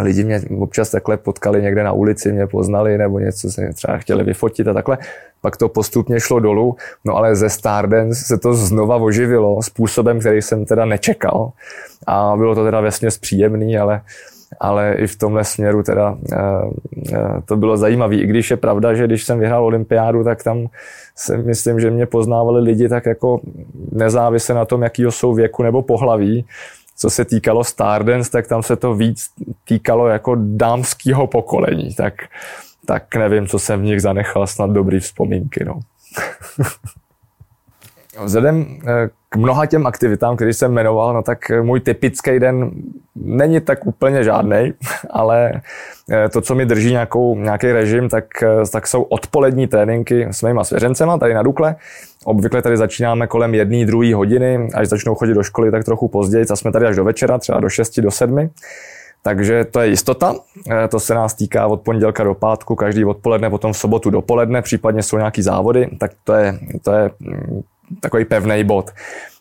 lidi 0.02 0.24
mě 0.24 0.40
občas 0.58 0.90
takhle 0.90 1.16
potkali 1.16 1.62
někde 1.62 1.84
na 1.84 1.92
ulici, 1.92 2.32
mě 2.32 2.46
poznali 2.46 2.98
nebo 2.98 3.18
něco 3.18 3.50
se 3.50 3.70
třeba 3.74 3.98
chtěli 3.98 4.24
vyfotit 4.24 4.68
a 4.68 4.72
takhle. 4.72 4.98
Pak 5.40 5.56
to 5.56 5.68
postupně 5.68 6.20
šlo 6.20 6.40
dolů, 6.40 6.76
no 7.04 7.14
ale 7.14 7.36
ze 7.36 7.50
Stardance 7.50 8.24
se 8.24 8.38
to 8.38 8.54
znova 8.54 8.96
oživilo 8.96 9.62
způsobem, 9.62 10.20
který 10.20 10.42
jsem 10.42 10.64
teda 10.64 10.84
nečekal. 10.84 11.50
A 12.06 12.36
bylo 12.36 12.54
to 12.54 12.64
teda 12.64 12.80
vesměs 12.80 13.18
příjemný, 13.18 13.78
ale 13.78 14.00
ale 14.60 14.94
i 14.94 15.06
v 15.06 15.18
tomhle 15.18 15.44
směru 15.44 15.82
teda 15.82 16.10
uh, 16.10 16.18
uh, 17.12 17.40
to 17.44 17.56
bylo 17.56 17.76
zajímavé. 17.76 18.14
I 18.14 18.26
když 18.26 18.50
je 18.50 18.56
pravda, 18.56 18.94
že 18.94 19.06
když 19.06 19.24
jsem 19.24 19.38
vyhrál 19.38 19.64
olympiádu, 19.64 20.24
tak 20.24 20.42
tam 20.42 20.66
si 21.16 21.36
myslím, 21.36 21.80
že 21.80 21.90
mě 21.90 22.06
poznávali 22.06 22.60
lidi 22.60 22.88
tak 22.88 23.06
jako 23.06 23.40
nezávisle 23.92 24.54
na 24.54 24.64
tom, 24.64 24.82
jakýho 24.82 25.10
jsou 25.10 25.34
věku 25.34 25.62
nebo 25.62 25.82
pohlaví, 25.82 26.44
co 26.96 27.10
se 27.10 27.24
týkalo 27.24 27.64
Stardance, 27.64 28.30
tak 28.30 28.46
tam 28.46 28.62
se 28.62 28.76
to 28.76 28.94
víc 28.94 29.30
týkalo 29.64 30.08
jako 30.08 30.36
dámského 30.38 31.26
pokolení, 31.26 31.94
tak, 31.94 32.14
tak 32.86 33.14
nevím, 33.14 33.46
co 33.46 33.58
jsem 33.58 33.80
v 33.80 33.84
nich 33.84 34.02
zanechal, 34.02 34.46
snad 34.46 34.70
dobrý 34.70 35.00
vzpomínky. 35.00 35.64
No. 35.64 35.80
Vzhledem 38.24 38.80
eh, 38.86 39.08
mnoha 39.36 39.66
těm 39.66 39.86
aktivitám, 39.86 40.36
které 40.36 40.54
jsem 40.54 40.72
jmenoval, 40.72 41.14
no 41.14 41.22
tak 41.22 41.38
můj 41.62 41.80
typický 41.80 42.40
den 42.40 42.70
není 43.14 43.60
tak 43.60 43.86
úplně 43.86 44.24
žádný, 44.24 44.72
ale 45.10 45.52
eh, 46.10 46.28
to, 46.28 46.40
co 46.40 46.54
mi 46.54 46.66
drží 46.66 46.90
nějakou, 46.90 47.36
nějaký 47.36 47.72
režim, 47.72 48.08
tak, 48.08 48.24
eh, 48.42 48.48
tak 48.72 48.86
jsou 48.86 49.02
odpolední 49.02 49.66
tréninky 49.66 50.28
s 50.30 50.42
mýma 50.42 50.64
svěřencema 50.64 51.18
tady 51.18 51.34
na 51.34 51.42
Dukle. 51.42 51.76
Obvykle 52.24 52.62
tady 52.62 52.76
začínáme 52.76 53.26
kolem 53.26 53.54
jedné, 53.54 53.84
druhé 53.84 54.14
hodiny, 54.14 54.68
až 54.74 54.88
začnou 54.88 55.14
chodit 55.14 55.34
do 55.34 55.42
školy, 55.42 55.70
tak 55.70 55.84
trochu 55.84 56.08
později, 56.08 56.46
a 56.50 56.56
jsme 56.56 56.72
tady 56.72 56.86
až 56.86 56.96
do 56.96 57.04
večera, 57.04 57.38
třeba 57.38 57.60
do 57.60 57.68
6, 57.68 58.00
do 58.00 58.10
7. 58.10 58.50
Takže 59.22 59.64
to 59.64 59.80
je 59.80 59.88
jistota. 59.88 60.34
Eh, 60.70 60.88
to 60.88 61.00
se 61.00 61.14
nás 61.14 61.34
týká 61.34 61.66
od 61.66 61.80
pondělka 61.80 62.24
do 62.24 62.34
pátku, 62.34 62.74
každý 62.74 63.04
odpoledne, 63.04 63.50
potom 63.50 63.72
v 63.72 63.78
sobotu 63.78 64.10
dopoledne, 64.10 64.62
případně 64.62 65.02
jsou 65.02 65.16
nějaký 65.16 65.42
závody, 65.42 65.88
tak 65.98 66.10
to 66.24 66.34
je, 66.34 66.58
to 66.82 66.92
je 66.92 67.10
mm, 67.20 67.62
takový 68.00 68.24
pevný 68.24 68.64
bod. 68.64 68.90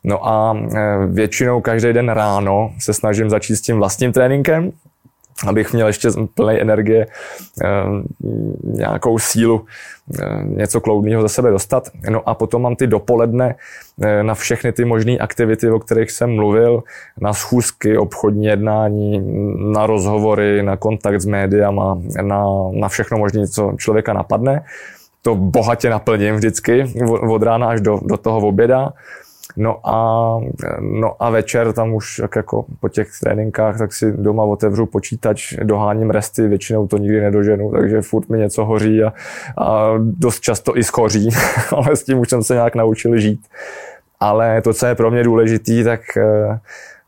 No 0.05 0.27
a 0.27 0.57
eh, 0.57 0.97
většinou 1.07 1.61
každý 1.61 1.93
den 1.93 2.09
ráno 2.09 2.71
se 2.79 2.93
snažím 2.93 3.29
začít 3.29 3.55
s 3.55 3.61
tím 3.61 3.77
vlastním 3.77 4.13
tréninkem, 4.13 4.71
abych 5.47 5.73
měl 5.73 5.87
ještě 5.87 6.09
plný 6.33 6.61
energie, 6.61 7.07
eh, 7.63 7.67
nějakou 8.63 9.19
sílu, 9.19 9.65
eh, 10.19 10.43
něco 10.43 10.81
kloudného 10.81 11.21
za 11.21 11.27
sebe 11.27 11.51
dostat. 11.51 11.89
No 12.09 12.29
a 12.29 12.33
potom 12.33 12.61
mám 12.61 12.75
ty 12.75 12.87
dopoledne 12.87 13.55
na 14.21 14.35
všechny 14.35 14.71
ty 14.71 14.85
možné 14.85 15.17
aktivity, 15.17 15.71
o 15.71 15.79
kterých 15.79 16.11
jsem 16.11 16.35
mluvil, 16.35 16.83
na 17.21 17.33
schůzky, 17.33 17.97
obchodní 17.97 18.45
jednání, 18.45 19.23
na 19.73 19.87
rozhovory, 19.87 20.63
na 20.63 20.77
kontakt 20.77 21.21
s 21.21 21.25
médiama, 21.25 21.97
na, 22.21 22.45
na 22.71 22.89
všechno 22.89 23.17
možné, 23.17 23.47
co 23.47 23.73
člověka 23.77 24.13
napadne. 24.13 24.63
To 25.25 25.35
bohatě 25.35 25.89
naplním 25.89 26.35
vždycky 26.35 26.93
od 27.29 27.43
rána 27.43 27.67
až 27.67 27.81
do, 27.81 27.99
do 28.03 28.17
toho 28.17 28.47
oběda. 28.47 28.93
No 29.57 29.89
a, 29.89 30.39
no 30.79 31.23
a 31.23 31.29
večer 31.29 31.73
tam 31.73 31.93
už 31.93 32.19
jak 32.19 32.35
jako 32.35 32.65
po 32.79 32.89
těch 32.89 33.07
tréninkách, 33.23 33.77
tak 33.77 33.93
si 33.93 34.11
doma 34.11 34.43
otevřu 34.43 34.85
počítač, 34.85 35.53
doháním 35.63 36.09
resty, 36.09 36.47
většinou 36.47 36.87
to 36.87 36.97
nikdy 36.97 37.21
nedoženu, 37.21 37.71
takže 37.71 38.01
furt 38.01 38.29
mi 38.29 38.37
něco 38.37 38.65
hoří 38.65 39.03
a, 39.03 39.13
a 39.57 39.93
dost 39.97 40.39
často 40.39 40.77
i 40.77 40.83
schoří, 40.83 41.29
ale 41.71 41.95
s 41.95 42.03
tím 42.03 42.19
už 42.19 42.29
jsem 42.29 42.43
se 42.43 42.53
nějak 42.53 42.75
naučil 42.75 43.19
žít. 43.19 43.47
Ale 44.19 44.61
to, 44.61 44.73
co 44.73 44.85
je 44.85 44.95
pro 44.95 45.11
mě 45.11 45.23
důležitý, 45.23 45.83
tak, 45.83 46.01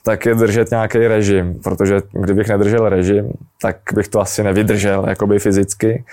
tak 0.03 0.25
je 0.25 0.35
držet 0.35 0.71
nějaký 0.71 0.97
režim, 0.97 1.59
protože 1.63 2.01
kdybych 2.11 2.47
nedržel 2.47 2.89
režim, 2.89 3.31
tak 3.61 3.77
bych 3.93 4.07
to 4.07 4.19
asi 4.19 4.43
nevydržel 4.43 5.05
jakoby 5.09 5.39
fyzicky. 5.39 6.03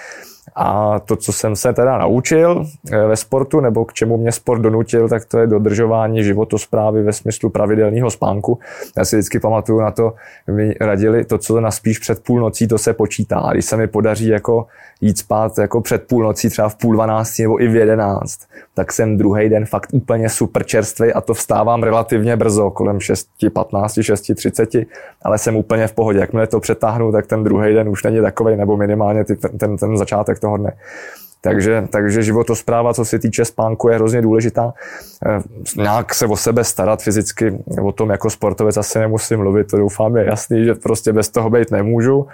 A 0.54 1.00
to, 1.00 1.16
co 1.16 1.32
jsem 1.32 1.56
se 1.56 1.72
teda 1.72 1.98
naučil 1.98 2.66
eh, 2.92 3.06
ve 3.06 3.16
sportu, 3.16 3.60
nebo 3.60 3.84
k 3.84 3.92
čemu 3.92 4.16
mě 4.16 4.32
sport 4.32 4.58
donutil, 4.58 5.08
tak 5.08 5.24
to 5.24 5.38
je 5.38 5.46
dodržování 5.46 6.24
životosprávy 6.24 7.02
ve 7.02 7.12
smyslu 7.12 7.50
pravidelného 7.50 8.10
spánku. 8.10 8.58
Já 8.96 9.04
si 9.04 9.16
vždycky 9.16 9.40
pamatuju 9.40 9.80
na 9.80 9.90
to, 9.90 10.14
mi 10.50 10.74
radili, 10.80 11.24
to, 11.24 11.38
co 11.38 11.60
naspíš 11.60 11.98
před 11.98 12.24
půlnocí, 12.24 12.68
to 12.68 12.78
se 12.78 12.92
počítá. 12.92 13.38
A 13.38 13.52
když 13.52 13.64
se 13.64 13.76
mi 13.76 13.86
podaří 13.86 14.28
jako 14.28 14.66
jít 15.00 15.18
spát 15.18 15.58
jako 15.58 15.80
před 15.80 16.06
půlnocí, 16.06 16.48
třeba 16.48 16.68
v 16.68 16.76
půl 16.76 16.94
dvanácti 16.94 17.42
nebo 17.42 17.62
i 17.62 17.68
v 17.68 17.76
jedenáct, 17.76 18.38
tak 18.74 18.92
jsem 18.92 19.16
druhý 19.16 19.48
den 19.48 19.66
fakt 19.66 19.88
úplně 19.92 20.28
super 20.28 20.64
čerstvý 20.64 21.12
a 21.12 21.20
to 21.20 21.34
vstávám 21.34 21.82
relativně 21.82 22.36
brzo, 22.36 22.70
kolem 22.70 22.98
6.15, 22.98 23.50
6.30, 23.70 24.86
ale 25.22 25.38
jsem 25.38 25.56
úplně 25.56 25.86
v 25.86 25.92
pohodě. 25.92 26.18
Jakmile 26.18 26.46
to 26.46 26.60
přetáhnu, 26.60 27.12
tak 27.12 27.26
ten 27.26 27.44
druhý 27.44 27.74
den 27.74 27.88
už 27.88 28.02
není 28.02 28.20
takový, 28.20 28.56
nebo 28.56 28.76
minimálně 28.76 29.24
ty, 29.24 29.36
ten, 29.36 29.58
ten, 29.58 29.76
ten 29.76 29.96
začátek 30.34 30.40
toho 30.40 30.56
dne. 30.56 30.72
Takže, 31.40 31.88
takže 31.92 32.22
životospráva, 32.22 32.94
co 32.94 33.04
se 33.04 33.18
týče 33.18 33.44
spánku, 33.44 33.88
je 33.88 33.94
hrozně 33.94 34.22
důležitá. 34.22 34.74
Eh, 35.26 35.40
nějak 35.76 36.14
se 36.14 36.26
o 36.26 36.36
sebe 36.36 36.64
starat 36.64 37.02
fyzicky, 37.02 37.58
o 37.82 37.92
tom 37.92 38.10
jako 38.10 38.30
sportovec 38.30 38.76
asi 38.76 38.98
nemusím 38.98 39.38
mluvit, 39.38 39.70
to 39.70 39.76
doufám 39.76 40.16
je 40.16 40.24
jasný, 40.24 40.64
že 40.64 40.74
prostě 40.74 41.12
bez 41.12 41.28
toho 41.28 41.50
být 41.50 41.70
nemůžu. 41.70 42.26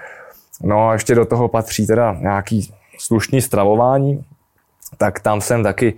No 0.63 0.89
a 0.89 0.93
ještě 0.93 1.15
do 1.15 1.25
toho 1.25 1.49
patří 1.49 1.87
teda 1.87 2.17
nějaký 2.21 2.71
slušný 2.99 3.43
stravování, 3.43 4.25
tak 4.99 5.21
tam 5.21 5.41
jsem 5.41 5.63
taky 5.63 5.95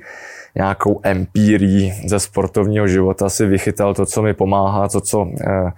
nějakou 0.55 1.01
empírií 1.03 2.09
ze 2.09 2.21
sportovního 2.21 2.89
života 2.89 3.29
si 3.29 3.47
vychytal 3.47 3.95
to, 3.95 4.07
co 4.07 4.23
mi 4.23 4.35
pomáhá, 4.35 4.89
to, 4.89 5.01
co 5.01 5.27
eh, 5.27 5.73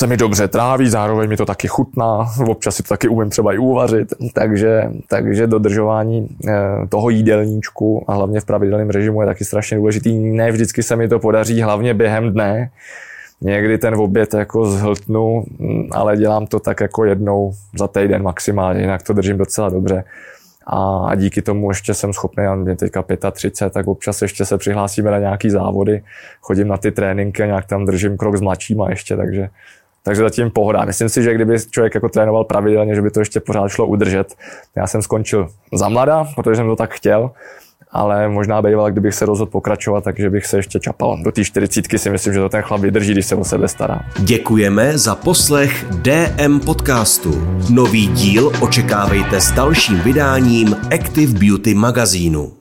se 0.00 0.06
mi 0.06 0.16
dobře 0.16 0.48
tráví, 0.48 0.88
zároveň 0.88 1.28
mi 1.28 1.36
to 1.36 1.46
taky 1.46 1.68
chutná, 1.68 2.26
občas 2.48 2.76
si 2.76 2.82
to 2.82 2.88
taky 2.88 3.08
umím 3.08 3.30
třeba 3.30 3.52
i 3.52 3.58
uvařit, 3.58 4.14
takže, 4.34 4.90
takže 5.08 5.46
dodržování 5.46 6.28
eh, 6.48 6.52
toho 6.88 7.10
jídelníčku 7.10 8.04
a 8.08 8.14
hlavně 8.14 8.40
v 8.40 8.44
pravidelném 8.44 8.90
režimu 8.90 9.20
je 9.20 9.26
taky 9.26 9.44
strašně 9.44 9.76
důležitý. 9.76 10.18
Ne 10.18 10.52
vždycky 10.52 10.82
se 10.82 10.96
mi 10.96 11.08
to 11.08 11.18
podaří, 11.18 11.62
hlavně 11.62 11.94
během 11.94 12.32
dne, 12.32 12.70
Někdy 13.42 13.78
ten 13.78 13.94
oběd 13.94 14.34
jako 14.34 14.66
zhltnu, 14.66 15.44
ale 15.90 16.16
dělám 16.16 16.46
to 16.46 16.60
tak 16.60 16.80
jako 16.80 17.04
jednou 17.04 17.52
za 17.78 17.88
týden 17.88 18.22
maximálně, 18.22 18.80
jinak 18.80 19.02
to 19.02 19.12
držím 19.12 19.38
docela 19.38 19.68
dobře. 19.68 20.04
a 21.06 21.14
díky 21.14 21.42
tomu 21.42 21.70
ještě 21.70 21.94
jsem 21.94 22.12
schopný, 22.12 22.44
já 22.44 22.54
mě 22.54 22.76
teďka 22.76 23.04
35, 23.32 23.72
tak 23.72 23.88
občas 23.88 24.22
ještě 24.22 24.44
se 24.44 24.58
přihlásíme 24.58 25.10
na 25.10 25.18
nějaký 25.18 25.50
závody, 25.50 26.02
chodím 26.40 26.68
na 26.68 26.76
ty 26.76 26.92
tréninky 26.92 27.42
a 27.42 27.46
nějak 27.46 27.66
tam 27.66 27.84
držím 27.84 28.16
krok 28.16 28.36
s 28.36 28.40
mladšíma 28.40 28.90
ještě, 28.90 29.16
takže 29.16 29.48
takže 30.02 30.22
zatím 30.22 30.50
pohoda. 30.50 30.84
Myslím 30.84 31.08
si, 31.08 31.22
že 31.22 31.34
kdyby 31.34 31.56
člověk 31.70 31.94
jako 31.94 32.08
trénoval 32.08 32.44
pravidelně, 32.44 32.94
že 32.94 33.02
by 33.02 33.10
to 33.10 33.20
ještě 33.20 33.40
pořád 33.40 33.68
šlo 33.68 33.86
udržet. 33.86 34.34
Já 34.76 34.86
jsem 34.86 35.02
skončil 35.02 35.48
za 35.72 35.88
mlada, 35.88 36.26
protože 36.34 36.56
jsem 36.56 36.66
to 36.66 36.76
tak 36.76 36.94
chtěl, 36.94 37.30
ale 37.92 38.28
možná 38.28 38.62
býval, 38.62 38.90
kdybych 38.90 39.14
se 39.14 39.26
rozhodl 39.26 39.50
pokračovat, 39.50 40.04
takže 40.04 40.30
bych 40.30 40.46
se 40.46 40.56
ještě 40.56 40.80
čapal. 40.80 41.18
Do 41.22 41.32
té 41.32 41.44
40 41.44 41.84
si 41.96 42.10
myslím, 42.10 42.34
že 42.34 42.40
to 42.40 42.48
ten 42.48 42.62
chlap 42.62 42.80
vydrží, 42.80 43.12
když 43.12 43.26
se 43.26 43.34
o 43.36 43.44
sebe 43.44 43.68
stará. 43.68 44.00
Děkujeme 44.18 44.98
za 44.98 45.14
poslech 45.14 45.84
DM 45.84 46.60
podcastu. 46.60 47.30
Nový 47.70 48.06
díl 48.06 48.52
očekávejte 48.60 49.40
s 49.40 49.52
dalším 49.52 50.00
vydáním 50.00 50.76
Active 50.94 51.38
Beauty 51.38 51.74
magazínu. 51.74 52.52